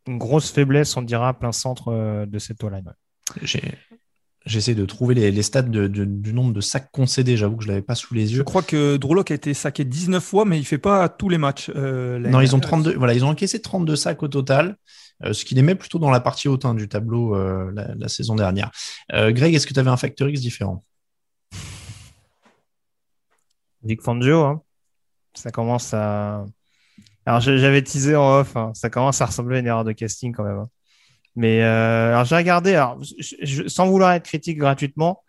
une 0.07 0.19
grosse 0.19 0.51
faiblesse, 0.51 0.97
on 0.97 1.03
dira, 1.03 1.29
à 1.29 1.35
plein 1.35 1.53
centre 1.53 1.89
euh, 1.89 2.27
de 2.27 2.39
cette 2.39 2.63
O-line. 2.65 2.85
ouais. 2.87 3.43
J'ai- 3.43 3.63
J'essaie 4.47 4.75
de 4.75 4.87
trouver 4.87 5.15
les, 5.15 5.31
les 5.31 5.43
stats 5.43 5.61
de- 5.61 5.87
de- 5.87 6.07
du 6.07 6.33
nombre 6.33 6.55
de 6.55 6.63
sacs 6.63 6.91
concédés. 6.93 7.37
J'avoue 7.37 7.59
que 7.59 7.63
je 7.63 7.69
l'avais 7.69 7.83
pas 7.83 7.95
sous 7.95 8.15
les 8.15 8.27
Je 8.27 8.37
yeux. 8.39 8.43
crois 8.43 8.63
que 8.63 8.97
Drew 8.97 9.15
Lock 9.15 9.31
a 9.31 9.35
été 9.35 9.53
saqué 9.53 9.85
19 9.85 10.25
fois, 10.25 10.47
mais 10.47 10.59
il 10.59 10.65
fait 10.65 10.79
pas 10.79 11.11
tous 11.11 11.29
les 11.29 11.37
matchs. 11.37 11.71
euh, 11.77 12.19
Non, 12.19 12.41
ils 12.41 12.57
ont 12.57 12.59
dernière. 12.59 12.61
32. 12.69 12.95
Voilà, 12.97 13.13
ils 13.13 13.23
ont 13.23 13.29
encaissé 13.29 13.61
32 13.61 13.97
sacs 13.97 14.23
au 14.23 14.29
total, 14.29 14.69
euh, 14.69 14.75
ce 15.23 15.45
qui 15.45 15.55
les 15.55 15.63
met 15.63 15.75
plutôt 15.75 15.99
dans 15.99 16.11
la 16.11 16.21
partie 16.21 16.49
haute 16.49 16.65
hein, 16.65 16.75
du 16.75 16.89
tableau 16.89 17.35
euh, 17.35 17.73
la, 17.75 18.09
saison 18.09 18.35
dernière. 18.35 18.71
Euh, 19.13 19.33
Greg, 19.33 19.55
est-ce 19.55 19.67
que 19.67 19.75
tu 19.75 19.81
avais 19.81 19.91
un 19.91 19.97
facteur 19.97 20.29
X 20.29 20.41
différent? 20.41 20.85
Vic 23.83 24.03
Fangio, 24.03 24.45
hein, 24.45 24.63
ça 25.35 25.51
commence 25.51 25.95
à. 25.95 26.45
Alors 27.27 27.41
j'avais 27.41 27.83
teasé 27.83 28.17
en 28.17 28.41
off, 28.41 28.57
hein, 28.57 28.73
ça 28.75 28.91
commence 28.91 29.21
à 29.21 29.27
ressembler 29.27 29.57
à 29.57 29.61
une 29.61 29.67
erreur 29.67 29.85
de 29.85 29.93
casting 29.93 30.35
quand 30.35 30.45
même. 30.45 30.67
Mais 31.37 31.63
euh, 31.63 32.13
alors 32.13 32.25
j'ai 32.25 32.37
regardé, 32.37 32.75
alors, 32.75 32.99
sans 33.69 33.87
vouloir 33.87 34.13
être 34.13 34.25
critique 34.25 34.59
gratuitement, 34.59 35.23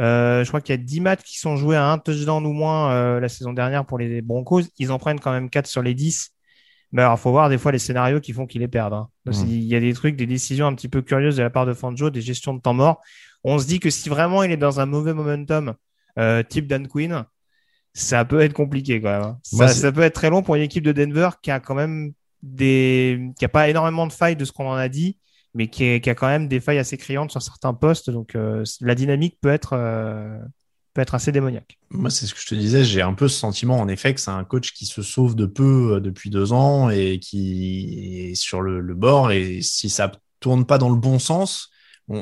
euh, 0.00 0.44
je 0.44 0.48
crois 0.48 0.60
qu'il 0.60 0.74
y 0.74 0.78
a 0.78 0.82
10 0.82 1.00
matchs 1.00 1.22
qui 1.22 1.38
sont 1.38 1.56
joués 1.56 1.76
à 1.76 1.86
un 1.86 1.98
touchdown 1.98 2.44
ou 2.44 2.52
moins 2.52 2.92
euh, 2.92 3.20
la 3.20 3.28
saison 3.28 3.52
dernière 3.52 3.86
pour 3.86 3.98
les 3.98 4.20
Broncos. 4.20 4.62
Ils 4.78 4.92
en 4.92 4.98
prennent 4.98 5.20
quand 5.20 5.32
même 5.32 5.48
4 5.48 5.66
sur 5.66 5.82
les 5.82 5.94
10. 5.94 6.35
Mais 6.96 7.02
alors, 7.02 7.20
faut 7.20 7.30
voir 7.30 7.50
des 7.50 7.58
fois 7.58 7.72
les 7.72 7.78
scénarios 7.78 8.20
qui 8.20 8.32
font 8.32 8.46
qu'ils 8.46 8.62
les 8.62 8.68
perdent. 8.68 8.94
hein. 8.94 9.08
Parce 9.26 9.40
Mhm. 9.40 9.48
qu'il 9.48 9.64
y 9.64 9.76
a 9.76 9.80
des 9.80 9.92
trucs, 9.92 10.16
des 10.16 10.24
décisions 10.26 10.66
un 10.66 10.74
petit 10.74 10.88
peu 10.88 11.02
curieuses 11.02 11.36
de 11.36 11.42
la 11.42 11.50
part 11.50 11.66
de 11.66 11.74
Fangio, 11.74 12.08
des 12.08 12.22
gestions 12.22 12.54
de 12.54 12.60
temps 12.62 12.72
mort. 12.72 13.02
On 13.44 13.58
se 13.58 13.66
dit 13.66 13.80
que 13.80 13.90
si 13.90 14.08
vraiment 14.08 14.42
il 14.42 14.50
est 14.50 14.56
dans 14.56 14.80
un 14.80 14.86
mauvais 14.86 15.12
momentum, 15.12 15.74
euh, 16.18 16.42
type 16.42 16.66
Dan 16.66 16.88
Quinn, 16.88 17.26
ça 17.92 18.24
peut 18.24 18.40
être 18.40 18.54
compliqué 18.54 19.02
quand 19.02 19.10
même. 19.10 19.22
hein. 19.22 19.38
Moi, 19.52 19.68
Ça, 19.68 19.92
peut 19.92 20.00
être 20.00 20.14
très 20.14 20.30
long 20.30 20.42
pour 20.42 20.54
une 20.56 20.62
équipe 20.62 20.84
de 20.84 20.92
Denver 20.92 21.28
qui 21.42 21.50
a 21.50 21.60
quand 21.60 21.74
même 21.74 22.12
des, 22.42 23.30
qui 23.38 23.44
a 23.44 23.48
pas 23.50 23.68
énormément 23.68 24.06
de 24.06 24.12
failles 24.12 24.36
de 24.36 24.46
ce 24.46 24.52
qu'on 24.52 24.66
en 24.66 24.74
a 24.74 24.88
dit, 24.88 25.18
mais 25.52 25.68
qui, 25.68 25.84
est- 25.84 26.00
qui 26.00 26.08
a 26.08 26.14
quand 26.14 26.28
même 26.28 26.48
des 26.48 26.60
failles 26.60 26.78
assez 26.78 26.96
criantes 26.96 27.30
sur 27.30 27.42
certains 27.42 27.74
postes. 27.74 28.08
Donc 28.08 28.34
euh, 28.36 28.64
la 28.80 28.94
dynamique 28.94 29.36
peut 29.42 29.50
être, 29.50 29.74
euh, 29.74 30.38
peut 30.96 31.02
être 31.02 31.14
assez 31.14 31.30
démoniaque. 31.30 31.78
Moi, 31.90 32.08
c'est 32.10 32.26
ce 32.26 32.34
que 32.34 32.40
je 32.40 32.46
te 32.46 32.54
disais. 32.54 32.82
J'ai 32.82 33.02
un 33.02 33.12
peu 33.12 33.28
ce 33.28 33.38
sentiment, 33.38 33.78
en 33.78 33.86
effet, 33.86 34.14
que 34.14 34.20
c'est 34.20 34.30
un 34.30 34.44
coach 34.44 34.72
qui 34.72 34.86
se 34.86 35.02
sauve 35.02 35.36
de 35.36 35.44
peu 35.44 35.96
euh, 35.96 36.00
depuis 36.00 36.30
deux 36.30 36.52
ans 36.52 36.88
et 36.88 37.20
qui 37.20 38.30
est 38.30 38.34
sur 38.34 38.62
le, 38.62 38.94
bord. 38.94 39.30
Et 39.30 39.60
si 39.60 39.90
ça 39.90 40.10
tourne 40.40 40.64
pas 40.64 40.78
dans 40.78 40.88
le 40.88 40.96
bon 40.96 41.18
sens, 41.18 41.70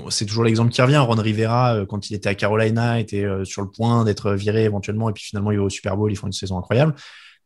c'est 0.09 0.27
toujours 0.27 0.45
l'exemple 0.45 0.73
qui 0.73 0.83
revient. 0.83 0.97
Ron 0.97 1.15
Rivera, 1.15 1.77
euh, 1.77 1.87
quand 1.87 2.11
il 2.11 2.15
était 2.15 2.29
à 2.29 2.35
Carolina, 2.35 2.99
était 2.99 3.25
euh, 3.25 3.45
sur 3.45 3.63
le 3.63 3.71
point 3.71 4.05
d'être 4.05 4.33
viré 4.33 4.65
éventuellement, 4.65 5.09
et 5.09 5.13
puis 5.13 5.23
finalement, 5.23 5.53
il 5.53 5.59
va 5.59 5.65
au 5.65 5.71
Super 5.71 5.97
Bowl, 5.97 6.11
ils 6.11 6.17
font 6.17 6.27
une 6.27 6.33
saison 6.33 6.59
incroyable. 6.59 6.95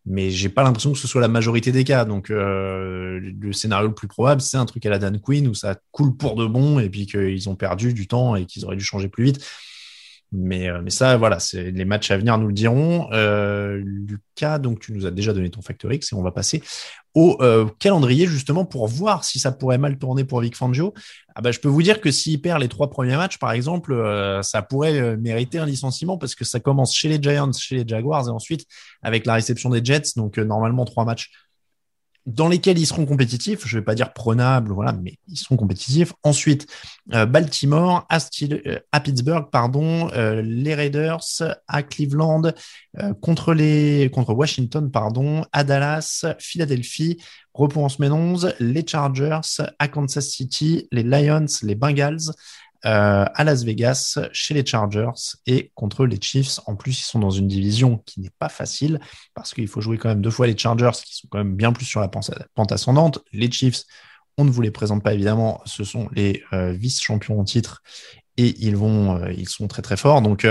Mais 0.07 0.31
j'ai 0.31 0.49
pas 0.49 0.63
l'impression 0.63 0.93
que 0.93 0.99
ce 0.99 1.07
soit 1.07 1.21
la 1.21 1.29
majorité 1.29 1.73
des 1.73 1.85
cas. 1.85 2.07
Donc, 2.07 2.31
le 2.31 3.53
scénario 3.53 3.89
le 3.89 3.95
plus 3.95 4.09
probable, 4.09 4.41
c'est 4.41 4.57
un 4.57 4.65
truc 4.65 4.87
à 4.87 4.91
la 4.91 4.99
Dan 4.99 5.21
Quinn 5.21 5.47
où 5.49 5.55
ça 5.55 5.77
coule 5.91 6.17
pour 6.17 6.35
de 6.35 6.47
bon 6.47 6.79
et 6.79 6.89
puis 6.89 7.05
qu'ils 7.05 7.51
ont 7.51 7.57
perdu 7.57 7.93
du 7.93 8.07
temps 8.07 8.35
et 8.35 8.47
qu'ils 8.47 8.65
auraient 8.65 8.77
dû 8.77 8.85
changer 8.85 9.09
plus 9.09 9.25
vite. 9.25 9.45
Mais, 10.31 10.69
euh, 10.69 10.81
mais 10.83 10.91
ça, 10.91 11.17
voilà, 11.17 11.39
les 11.55 11.85
matchs 11.87 12.11
à 12.11 12.19
venir 12.19 12.37
nous 12.37 12.49
le 12.49 12.53
diront. 12.53 13.09
Euh, 13.13 13.83
Lucas, 13.83 14.59
donc 14.59 14.81
tu 14.81 14.93
nous 14.93 15.07
as 15.07 15.11
déjà 15.11 15.33
donné 15.33 15.51
ton 15.51 15.63
facteur 15.63 15.93
X 15.93 16.13
et 16.13 16.17
on 16.17 16.23
va 16.23 16.33
passer 16.33 16.63
au 17.15 17.39
euh, 17.41 17.67
calendrier 17.79 18.27
justement 18.27 18.67
pour 18.67 18.87
voir 18.87 19.25
si 19.25 19.39
ça 19.39 19.53
pourrait 19.53 19.79
mal 19.79 19.99
tourner 19.99 20.25
pour 20.25 20.41
Vic 20.41 20.55
Fangio. 20.55 20.93
Ah 21.35 21.41
bah, 21.41 21.51
je 21.51 21.59
peux 21.61 21.69
vous 21.69 21.83
dire 21.83 22.01
que 22.01 22.11
s'il 22.11 22.41
perd 22.43 22.61
les 22.61 22.69
trois 22.69 22.91
premiers 22.91 23.17
matchs, 23.17 23.39
par 23.39 23.53
exemple, 23.53 23.95
ça 24.43 24.61
pourrait 24.61 25.17
mériter 25.17 25.59
un 25.59 25.67
licenciement 25.67 26.19
parce 26.19 26.35
que 26.35 26.45
ça 26.45 26.61
commence 26.61 26.95
chez 26.95 27.09
les 27.09 27.23
Giants, 27.23 27.53
chez 27.53 27.77
les 27.77 27.89
Jaguars 27.89 28.29
et 28.29 28.31
ensuite 28.31 28.67
avec 29.03 29.25
la 29.25 29.35
réception 29.35 29.71
des 29.71 29.83
Jets. 29.83 30.13
Donc 30.17 30.37
normalement 30.39 30.85
trois 30.85 31.05
matchs 31.05 31.31
dans 32.29 32.47
lesquels 32.47 32.79
ils 32.79 32.87
seront 32.87 33.07
compétitifs. 33.07 33.67
Je 33.67 33.79
vais 33.79 33.85
pas 33.85 33.95
dire 33.95 34.13
prenables, 34.13 34.71
voilà, 34.73 34.93
mais 34.93 35.15
ils 35.29 35.37
seront 35.39 35.57
compétitifs. 35.57 36.13
Ensuite, 36.23 36.67
euh, 37.15 37.25
Baltimore, 37.25 38.07
euh, 38.13 38.79
à 38.93 39.01
Pittsburgh, 39.01 39.47
pardon, 39.51 40.11
euh, 40.13 40.43
les 40.43 40.75
Raiders, 40.75 41.25
à 41.67 41.83
Cleveland, 41.83 42.43
contre 43.23 44.35
Washington, 44.35 44.91
pardon, 44.91 45.45
à 45.53 45.65
Dallas, 45.65 46.27
Philadelphie, 46.39 47.17
repos 47.55 47.83
en 47.83 47.89
semaine 47.89 48.13
11, 48.13 48.55
les 48.61 48.87
Chargers, 48.87 49.41
à 49.79 49.89
Kansas 49.89 50.29
City, 50.29 50.87
les 50.93 51.05
Lions, 51.05 51.47
les 51.63 51.75
Bengals. 51.75 52.33
Euh, 52.87 53.25
à 53.35 53.43
Las 53.43 53.65
Vegas, 53.65 54.21
chez 54.33 54.55
les 54.55 54.65
Chargers 54.65 55.11
et 55.47 55.73
contre 55.75 56.07
les 56.07 56.21
Chiefs. 56.21 56.61
En 56.67 56.77
plus, 56.77 57.01
ils 57.01 57.05
sont 57.05 57.19
dans 57.19 57.31
une 57.31 57.49
division 57.49 57.99
qui 58.07 58.21
n'est 58.21 58.31
pas 58.39 58.49
facile 58.49 59.01
parce 59.35 59.53
qu'il 59.53 59.67
faut 59.67 59.81
jouer 59.81 59.99
quand 59.99 60.09
même 60.09 60.23
deux 60.23 60.31
fois 60.31 60.47
les 60.47 60.57
Chargers 60.57 60.93
qui 61.05 61.17
sont 61.17 61.27
quand 61.29 61.39
même 61.39 61.57
bien 61.57 61.73
plus 61.73 61.85
sur 61.85 62.01
la 62.01 62.09
pente 62.09 62.73
ascendante. 62.73 63.19
Les 63.33 63.51
Chiefs, 63.51 63.83
on 64.37 64.45
ne 64.45 64.51
vous 64.51 64.63
les 64.63 64.71
présente 64.71 65.03
pas 65.03 65.13
évidemment, 65.13 65.61
ce 65.65 65.83
sont 65.83 66.09
les 66.13 66.45
euh, 66.53 66.71
vice-champions 66.71 67.41
en 67.41 67.45
titre 67.45 67.83
et 68.37 68.55
ils 68.65 68.77
vont, 68.77 69.17
euh, 69.17 69.33
ils 69.33 69.49
sont 69.49 69.67
très 69.67 69.83
très 69.83 69.97
forts. 69.97 70.23
Donc 70.23 70.47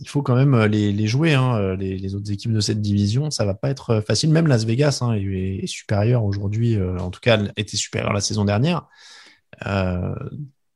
il 0.00 0.08
faut 0.08 0.22
quand 0.22 0.34
même 0.34 0.64
les, 0.64 1.06
jouer, 1.06 1.34
hein, 1.34 1.76
les, 1.76 2.14
autres 2.16 2.32
équipes 2.32 2.52
de 2.52 2.60
cette 2.60 2.80
division. 2.80 3.30
Ça 3.30 3.44
va 3.44 3.54
pas 3.54 3.70
être 3.70 4.00
facile. 4.00 4.30
Même 4.30 4.48
Las 4.48 4.64
Vegas 4.64 4.98
hein, 5.02 5.12
est, 5.12 5.62
est 5.62 5.66
supérieur 5.68 6.24
aujourd'hui, 6.24 6.76
en 6.82 7.10
tout 7.10 7.20
cas, 7.20 7.38
était 7.56 7.76
supérieure 7.76 8.12
la 8.12 8.20
saison 8.20 8.44
dernière. 8.44 8.88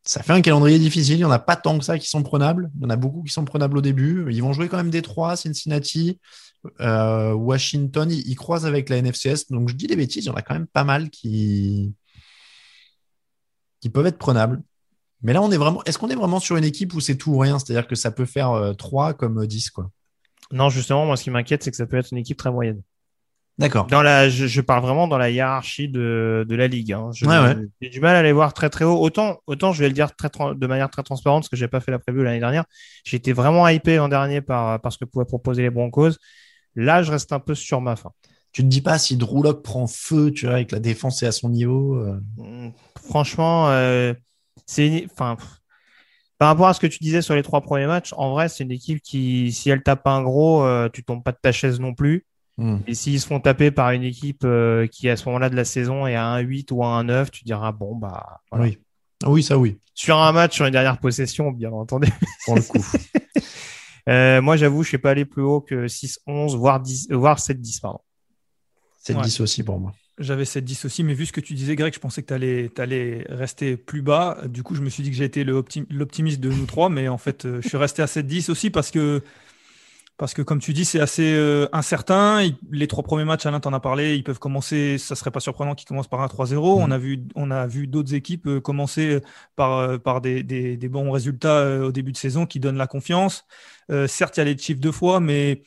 Euh, 0.05 0.09
ça 0.09 0.23
fait 0.23 0.33
un 0.33 0.41
calendrier 0.41 0.79
difficile. 0.79 1.17
Il 1.17 1.19
n'y 1.19 1.25
en 1.25 1.31
a 1.31 1.39
pas 1.39 1.57
tant 1.57 1.79
que 1.79 1.85
ça 1.85 1.99
qui 1.99 2.09
sont 2.09 2.23
prenables. 2.23 2.71
Il 2.77 2.83
y 2.83 2.87
en 2.87 2.91
a 2.91 2.97
beaucoup 2.97 3.23
qui 3.23 3.33
sont 3.33 3.45
prenables 3.45 3.79
au 3.79 3.81
début. 3.81 4.27
Ils 4.31 4.43
vont 4.43 4.53
jouer 4.53 4.69
quand 4.69 4.77
même 4.77 4.91
Détroit, 4.91 5.37
Cincinnati, 5.37 6.19
euh, 6.81 7.33
Washington. 7.33 8.11
Ils, 8.11 8.37
croisent 8.37 8.67
avec 8.67 8.89
la 8.89 9.01
NFCS. 9.01 9.51
Donc 9.51 9.69
je 9.69 9.75
dis 9.75 9.87
des 9.87 9.97
bêtises. 9.97 10.25
Il 10.25 10.29
y 10.29 10.31
en 10.31 10.35
a 10.35 10.43
quand 10.43 10.55
même 10.55 10.67
pas 10.67 10.85
mal 10.85 11.11
qui, 11.11 11.95
qui 13.81 13.91
peuvent 13.91 14.07
être 14.07 14.19
prenables. 14.19 14.63
Mais 15.23 15.33
là, 15.33 15.41
on 15.41 15.51
est 15.51 15.57
vraiment. 15.57 15.83
Est-ce 15.85 15.99
qu'on 15.99 16.11
est 16.11 16.15
vraiment 16.15 16.41
sur 16.41 16.57
une 16.57 16.65
équipe 16.65 16.93
où 16.95 17.01
c'est 17.01 17.17
tout 17.17 17.33
ou 17.33 17.39
rien? 17.39 17.59
C'est-à-dire 17.59 17.87
que 17.87 17.95
ça 17.95 18.11
peut 18.11 18.27
faire 18.27 18.51
euh, 18.51 18.75
3 18.75 19.15
comme 19.15 19.47
10, 19.47 19.71
quoi. 19.71 19.91
Non, 20.53 20.69
justement, 20.69 21.07
moi, 21.07 21.17
ce 21.17 21.25
qui 21.25 21.31
m'inquiète, 21.31 21.63
c'est 21.63 21.71
que 21.71 21.77
ça 21.77 21.87
peut 21.87 21.97
être 21.97 22.13
une 22.13 22.19
équipe 22.19 22.37
très 22.37 22.51
moyenne. 22.53 22.83
D'accord. 23.59 23.87
Dans 23.87 24.03
la, 24.03 24.29
je, 24.29 24.47
je 24.47 24.61
parle 24.61 24.83
vraiment 24.83 25.07
dans 25.07 25.19
la 25.19 25.31
hiérarchie 25.31 25.89
de, 25.89 26.45
de 26.49 26.57
la 26.57 26.67
ligue. 26.67 26.93
Hein. 26.93 27.11
Je- 27.15 27.25
Ouais, 27.25 27.39
ouais. 27.39 27.57
J'ai 27.81 27.89
du 27.91 28.01
mal 28.01 28.17
à 28.17 28.23
les 28.23 28.33
voir 28.33 28.53
très 28.53 28.69
très 28.69 28.85
haut. 28.85 29.01
Autant, 29.01 29.39
autant 29.47 29.73
je 29.73 29.81
vais 29.81 29.89
le 29.89 29.95
dire 29.95 30.15
très, 30.17 30.29
de 30.55 30.67
manière 30.67 30.91
très 30.91 31.03
transparente, 31.05 31.43
parce 31.45 31.49
que 31.51 31.57
j'ai 31.57 31.69
pas 31.69 31.81
fait 31.81 31.93
la 31.93 31.99
preview 32.01 32.23
l'année 32.23 32.41
dernière. 32.41 32.65
J'ai 33.05 33.17
été 33.17 33.33
vraiment 33.33 33.69
hypé 33.69 33.97
l'an 33.97 34.09
dernier 34.09 34.41
par, 34.41 34.81
par 34.81 34.93
ce 34.93 34.99
que 34.99 35.05
pouvaient 35.05 35.25
proposer 35.25 35.63
les 35.63 35.71
Broncos. 35.71 36.11
Là, 36.75 37.03
je 37.03 37.13
reste 37.13 37.33
un 37.33 37.41
peu 37.41 37.55
sur 37.55 37.81
ma 37.81 37.97
fin. 37.97 38.11
Tu 38.53 38.63
te 38.63 38.69
dis 38.69 38.81
pas 38.81 38.99
si 38.99 39.17
Drew 39.17 39.43
Lock 39.43 39.63
prend 39.63 39.87
feu, 39.87 40.33
tu 40.33 40.47
vois, 40.47 40.57
avec 40.57 40.73
la 40.73 40.81
défense 40.81 41.23
est 41.23 41.27
à 41.27 41.33
son 41.33 41.49
niveau. 41.51 41.97
euh. 41.97 42.21
Mm, 42.39 42.71
Franchement, 43.09 43.69
euh, 43.71 44.15
c'est 44.67 44.87
une- 44.89 45.07
enfin 45.13 45.37
par 46.39 46.49
rapport 46.49 46.67
à 46.69 46.75
ce 46.75 46.81
que 46.81 46.87
tu 46.87 46.99
disais 47.01 47.23
sur 47.23 47.35
les 47.35 47.43
trois 47.43 47.61
premiers 47.61 47.87
matchs, 47.87 48.13
en 48.17 48.33
vrai, 48.33 48.49
c'est 48.49 48.65
une 48.65 48.73
équipe 48.73 49.01
qui, 49.03 49.53
si 49.53 49.71
elle 49.71 49.83
tape 49.83 50.07
un 50.07 50.23
gros, 50.23 50.63
euh, 50.65 50.89
tu 50.93 51.05
tombes 51.05 51.23
pas 51.23 51.33
de 51.33 51.39
ta 51.41 51.53
chaise 51.53 51.81
non 51.81 51.95
plus. 51.95 52.25
Hmm. 52.57 52.79
Et 52.87 52.95
s'ils 52.95 53.21
se 53.21 53.27
font 53.27 53.41
taper 53.41 53.71
par 53.71 53.91
une 53.91 54.05
équipe 54.05 54.43
euh, 54.45 54.87
qui, 54.87 55.09
à 55.09 55.17
ce 55.17 55.25
moment-là 55.27 55.51
de 55.51 55.57
la 55.57 55.65
saison, 55.65 56.07
est 56.07 56.15
à 56.15 56.27
un 56.27 56.39
8 56.39 56.71
ou 56.71 56.85
à 56.85 56.89
un 56.89 57.05
9, 57.05 57.31
tu 57.31 57.45
diras, 57.45 57.73
bon, 57.73 57.97
bah, 57.97 58.41
voilà. 58.51 58.67
Oui. 58.67 58.79
Ah 59.25 59.31
Oui, 59.31 59.43
ça 59.43 59.59
oui, 59.59 59.79
Sur 59.95 60.19
un 60.19 60.33
match, 60.33 60.55
sur 60.55 60.67
une 60.67 60.73
dernière 60.73 60.99
possession, 60.99 61.51
bien 61.51 61.73
entendu. 61.73 62.09
pour 62.45 62.57
le 62.57 62.63
coup. 62.63 62.79
Euh, 64.07 64.43
moi, 64.43 64.59
j'avoue, 64.59 64.83
je 64.83 64.89
ne 64.89 64.91
suis 64.91 64.99
pas 64.99 65.13
allé 65.13 65.25
plus 65.25 65.41
haut 65.43 65.63
que 65.63 65.87
6-11, 65.87 66.57
voire, 66.59 66.79
10, 66.79 67.09
euh, 67.11 67.17
voire 67.17 67.39
7-10, 67.39 67.81
pardon. 67.81 68.01
c'est 68.99 69.15
Ouais. 69.15 69.23
10 69.23 69.41
aussi 69.41 69.63
pour 69.63 69.81
moi. 69.81 69.95
J'avais 70.19 70.45
7-10 70.45 70.85
aussi, 70.85 71.03
mais 71.05 71.15
vu 71.15 71.25
ce 71.25 71.33
que 71.33 71.41
tu 71.41 71.55
disais, 71.55 71.75
Greg, 71.75 71.95
je 71.95 71.99
pensais 72.01 72.23
que 72.23 72.69
tu 72.69 72.81
allais, 72.83 73.25
rester 73.31 73.79
plus 73.79 74.03
bas. 74.03 74.39
Du 74.47 74.63
coup, 74.63 74.75
je 74.75 74.83
me 74.83 74.91
suis 74.91 75.03
dit 75.03 75.11
que 75.11 75.17
j'ai 75.17 75.25
été 75.25 75.43
l'optimiste 75.43 76.41
de 76.41 76.51
nous 76.51 76.67
trois, 76.67 76.91
mais 76.91 77.09
en 77.09 77.17
fait, 77.17 77.47
euh, 77.47 77.63
je 77.63 77.69
suis 77.69 77.79
resté 77.79 78.03
à 78.03 78.07
7-10 78.07 78.51
aussi 78.51 78.69
parce 78.69 78.91
que, 78.91 79.23
parce 80.17 80.33
que 80.35 80.43
comme 80.43 80.61
tu 80.61 80.73
dis, 80.73 80.85
c'est 80.85 81.01
assez 81.01 81.35
euh, 81.35 81.67
incertain. 81.73 82.49
Les 82.71 82.87
trois 82.87 83.03
premiers 83.03 83.25
matchs, 83.25 83.47
Alain 83.47 83.59
t'en 83.61 83.73
a 83.73 83.81
parlé, 83.81 84.15
ils 84.17 84.23
peuvent 84.25 84.39
commencer, 84.39 84.97
ça 84.99 85.17
serait 85.17 85.31
pas 85.33 85.41
surprenant 85.41 85.75
qu'ils 85.75 85.89
commencent 85.89 86.09
par 86.09 86.21
un 86.21 86.29
3-0. 86.29 86.79
On 86.81 86.91
a 86.93 86.99
vu, 86.99 87.25
on 87.35 87.51
a 87.51 87.67
vu 87.67 87.87
d'autres 87.89 88.15
équipes 88.15 88.47
euh, 88.47 88.61
commencer 88.61 89.21
par, 89.57 89.73
euh, 89.79 89.99
par 89.99 90.21
des, 90.21 90.43
des- 90.45 90.77
des 90.77 90.89
bons 90.89 91.11
résultats 91.11 91.59
euh, 91.59 91.87
au 91.89 91.93
début 91.93 92.13
de 92.13 92.17
saison 92.17 92.47
qui 92.47 92.61
donnent 92.61 92.77
la 92.79 92.87
confiance. 92.87 93.45
Euh, 93.91 94.07
certes, 94.07 94.37
il 94.37 94.41
y 94.41 94.43
a 94.43 94.45
les 94.45 94.57
Chiefs 94.59 94.81
deux 94.81 94.93
fois, 94.93 95.21
mais 95.21 95.63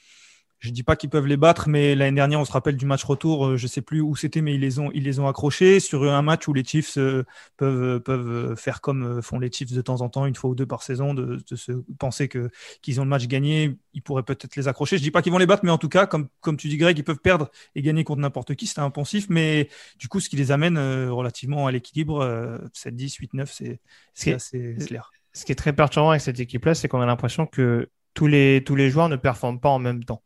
je 0.60 0.72
dis 0.72 0.82
pas 0.84 0.96
qu'ils 0.96 1.10
peuvent 1.10 1.28
les 1.28 1.38
battre, 1.38 1.70
mais 1.70 1.94
l'année 1.96 2.16
dernière, 2.16 2.40
on 2.40 2.46
se 2.46 2.52
rappelle 2.52 2.78
du 2.78 2.86
match 2.86 3.04
retour, 3.04 3.46
euh, 3.46 3.58
je 3.58 3.68
sais 3.68 3.82
plus 3.82 4.02
où 4.02 4.16
c'était, 4.16 4.42
mais 4.42 4.56
ils 4.56 4.60
les 4.62 4.80
ont, 4.80 4.90
ils 4.94 5.04
les 5.04 5.20
ont 5.20 5.28
accrochés 5.28 5.80
sur 5.80 6.04
un 6.12 6.22
match 6.24 6.48
où 6.48 6.54
les 6.54 6.64
Chiefs 6.64 6.98
euh, 6.98 7.24
peuvent, 7.58 8.00
peuvent 8.00 8.28
euh, 8.52 8.56
faire 8.56 8.82
comme 8.82 9.22
font 9.22 9.38
les 9.40 9.52
Chiefs 9.52 9.72
de 9.72 9.82
temps 9.82 10.02
en 10.02 10.10
temps, 10.10 10.26
une 10.26 10.34
fois 10.36 10.50
ou 10.50 10.56
deux 10.56 10.66
par 10.66 10.82
saison, 10.82 11.14
de, 11.14 11.40
de 11.50 11.56
se 11.56 11.72
penser 12.00 12.28
que 12.28 12.50
qu'ils 12.82 13.00
ont 13.00 13.04
le 13.04 13.10
match 13.10 13.28
gagné, 13.28 13.78
ils 13.94 14.02
pourraient 14.02 14.24
peut-être 14.24 14.56
les 14.56 14.68
accrocher. 14.68 14.98
Je 14.98 15.04
dis 15.04 15.12
pas 15.12 15.22
qu'ils 15.22 15.32
vont 15.32 15.38
les 15.38 15.46
battre, 15.46 15.64
mais 15.64 15.72
en 15.72 15.78
tout 15.78 15.90
cas, 15.90 16.08
comme, 16.08 16.28
comme 16.42 16.58
tu 16.58 16.68
dis, 16.70 16.78
Greg, 16.78 16.98
ils 16.98 17.04
peuvent 17.04 17.20
perdre 17.20 17.50
et 17.76 17.82
gagner 17.84 18.04
contre 18.04 18.22
n'importe 18.22 18.56
qui, 18.56 18.66
c'est 18.68 18.80
impensif, 18.82 19.28
mais 19.30 19.70
du 20.00 20.08
coup, 20.08 20.20
ce 20.20 20.30
qui 20.30 20.36
les 20.38 20.52
amène 20.52 20.78
relativement 21.10 21.68
à 21.68 21.72
l'équilibre, 21.72 22.22
euh, 22.22 22.58
7-10, 22.74 23.16
8-9, 23.16 23.52
c'est 23.52 23.80
c'est 24.14 24.32
C'est- 24.32 24.34
assez 24.34 24.76
clair. 24.88 25.12
ce 25.34 25.46
qui 25.46 25.52
est 25.52 25.56
très 25.56 25.74
perturbant 25.74 26.10
avec 26.12 26.22
cette 26.22 26.40
équipe-là, 26.40 26.74
c'est 26.74 26.88
qu'on 26.88 27.02
a 27.02 27.06
l'impression 27.06 27.46
que 27.46 27.90
tous 28.14 28.28
les, 28.28 28.64
tous 28.66 28.76
les 28.76 28.90
joueurs 28.90 29.10
ne 29.10 29.16
performent 29.16 29.60
pas 29.60 29.70
en 29.70 29.80
même 29.80 30.04
temps. 30.04 30.24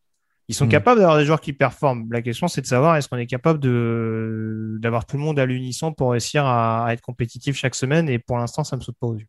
Ils 0.52 0.56
sont 0.56 0.68
Mm. 0.68 0.70
capables 0.70 1.00
d'avoir 1.00 1.18
des 1.18 1.26
joueurs 1.26 1.42
qui 1.42 1.54
performent. 1.54 2.08
La 2.12 2.22
question, 2.22 2.48
c'est 2.48 2.62
de 2.62 2.68
savoir 2.68 2.98
est-ce 2.98 3.08
qu'on 3.10 3.18
est 3.18 3.28
capable 3.28 3.60
de 3.60 4.78
d'avoir 4.82 5.06
tout 5.06 5.18
le 5.18 5.24
monde 5.24 5.40
à 5.40 5.46
l'unisson 5.46 5.94
pour 5.94 6.12
réussir 6.12 6.46
à, 6.46 6.86
à 6.88 6.94
être 6.94 7.02
compétitif 7.02 7.56
chaque 7.58 7.76
semaine? 7.76 8.10
Et 8.10 8.20
pour 8.20 8.38
l'instant, 8.38 8.64
ça 8.64 8.76
me 8.78 8.82
saute 8.82 8.98
pas 9.00 9.08
aux 9.08 9.18
yeux. 9.18 9.28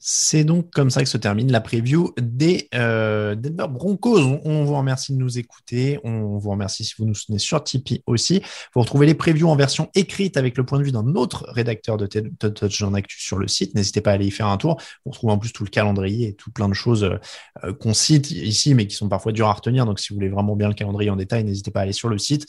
C'est 0.00 0.44
donc 0.44 0.70
comme 0.70 0.90
ça 0.90 1.02
que 1.02 1.08
se 1.08 1.16
termine 1.16 1.50
la 1.50 1.60
preview 1.60 2.14
des 2.20 2.68
euh, 2.74 3.34
Denver 3.34 3.66
Broncos. 3.68 4.20
On, 4.44 4.64
vous 4.64 4.76
remercie 4.76 5.12
de 5.12 5.18
nous 5.18 5.38
écouter. 5.38 5.98
On 6.04 6.38
vous 6.38 6.50
remercie 6.50 6.84
si 6.84 6.94
vous 6.98 7.04
nous 7.04 7.14
soutenez 7.14 7.38
sur 7.38 7.62
Tipeee 7.64 8.02
aussi. 8.06 8.40
Vous 8.74 8.80
retrouvez 8.80 9.06
les 9.06 9.14
previews 9.14 9.48
en 9.48 9.56
version 9.56 9.90
écrite 9.96 10.36
avec 10.36 10.56
le 10.56 10.64
point 10.64 10.78
de 10.78 10.84
vue 10.84 10.92
d'un 10.92 11.16
autre 11.16 11.46
rédacteur 11.48 11.96
de 11.96 12.06
Touchdown 12.06 12.94
Actu 12.94 13.20
sur 13.20 13.38
le 13.38 13.48
site. 13.48 13.74
N'hésitez 13.74 14.00
pas 14.00 14.12
à 14.12 14.14
aller 14.14 14.26
y 14.26 14.30
faire 14.30 14.46
un 14.46 14.56
tour. 14.56 14.80
Vous 15.04 15.10
retrouvez 15.10 15.32
en 15.32 15.38
plus 15.38 15.52
tout 15.52 15.64
le 15.64 15.70
calendrier 15.70 16.28
et 16.28 16.34
tout 16.34 16.52
plein 16.52 16.68
de 16.68 16.74
choses 16.74 17.02
euh, 17.02 17.18
euh, 17.64 17.72
qu'on 17.72 17.92
cite 17.92 18.30
ici, 18.30 18.74
mais 18.74 18.86
qui 18.86 18.94
sont 18.94 19.08
parfois 19.08 19.32
dures 19.32 19.48
à 19.48 19.52
retenir. 19.52 19.84
Donc, 19.84 19.98
si 19.98 20.10
vous 20.10 20.14
voulez 20.14 20.28
vraiment 20.28 20.54
bien 20.54 20.68
le 20.68 20.74
calendrier 20.74 21.10
en 21.10 21.16
détail, 21.16 21.42
n'hésitez 21.42 21.72
pas 21.72 21.80
à 21.80 21.82
aller 21.82 21.92
sur 21.92 22.08
le 22.08 22.18
site. 22.18 22.46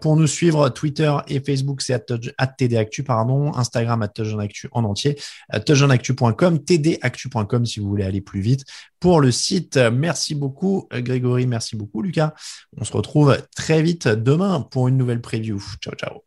Pour 0.00 0.16
nous 0.16 0.28
suivre, 0.28 0.68
Twitter 0.68 1.12
et 1.26 1.40
Facebook, 1.40 1.82
c'est 1.82 1.94
at 1.94 2.04
at 2.38 2.46
TDActu, 2.46 3.02
pardon. 3.02 3.52
Instagram, 3.54 4.02
at 4.02 4.08
Touchdown 4.08 4.40
Actu 4.40 4.68
en 4.72 4.84
entier. 4.84 5.18
Touchdownactu.com, 5.66 6.60
tdactu.com 6.84 7.66
si 7.66 7.80
vous 7.80 7.88
voulez 7.88 8.04
aller 8.04 8.20
plus 8.20 8.40
vite. 8.40 8.64
Pour 9.00 9.20
le 9.20 9.30
site, 9.30 9.76
merci 9.76 10.34
beaucoup 10.34 10.88
euh, 10.92 11.00
Grégory, 11.00 11.46
merci 11.46 11.76
beaucoup 11.76 12.02
Lucas. 12.02 12.34
On 12.76 12.84
se 12.84 12.92
retrouve 12.92 13.36
très 13.56 13.82
vite 13.82 14.08
demain 14.08 14.60
pour 14.60 14.88
une 14.88 14.96
nouvelle 14.96 15.20
preview. 15.20 15.60
Ciao, 15.80 15.94
ciao. 15.94 16.20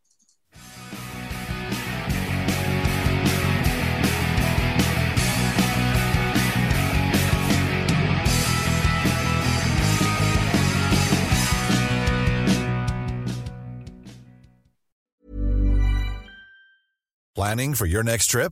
Planning 17.37 17.75
for 17.75 17.85
your 17.85 18.01
next 18.01 18.31
trip? 18.31 18.51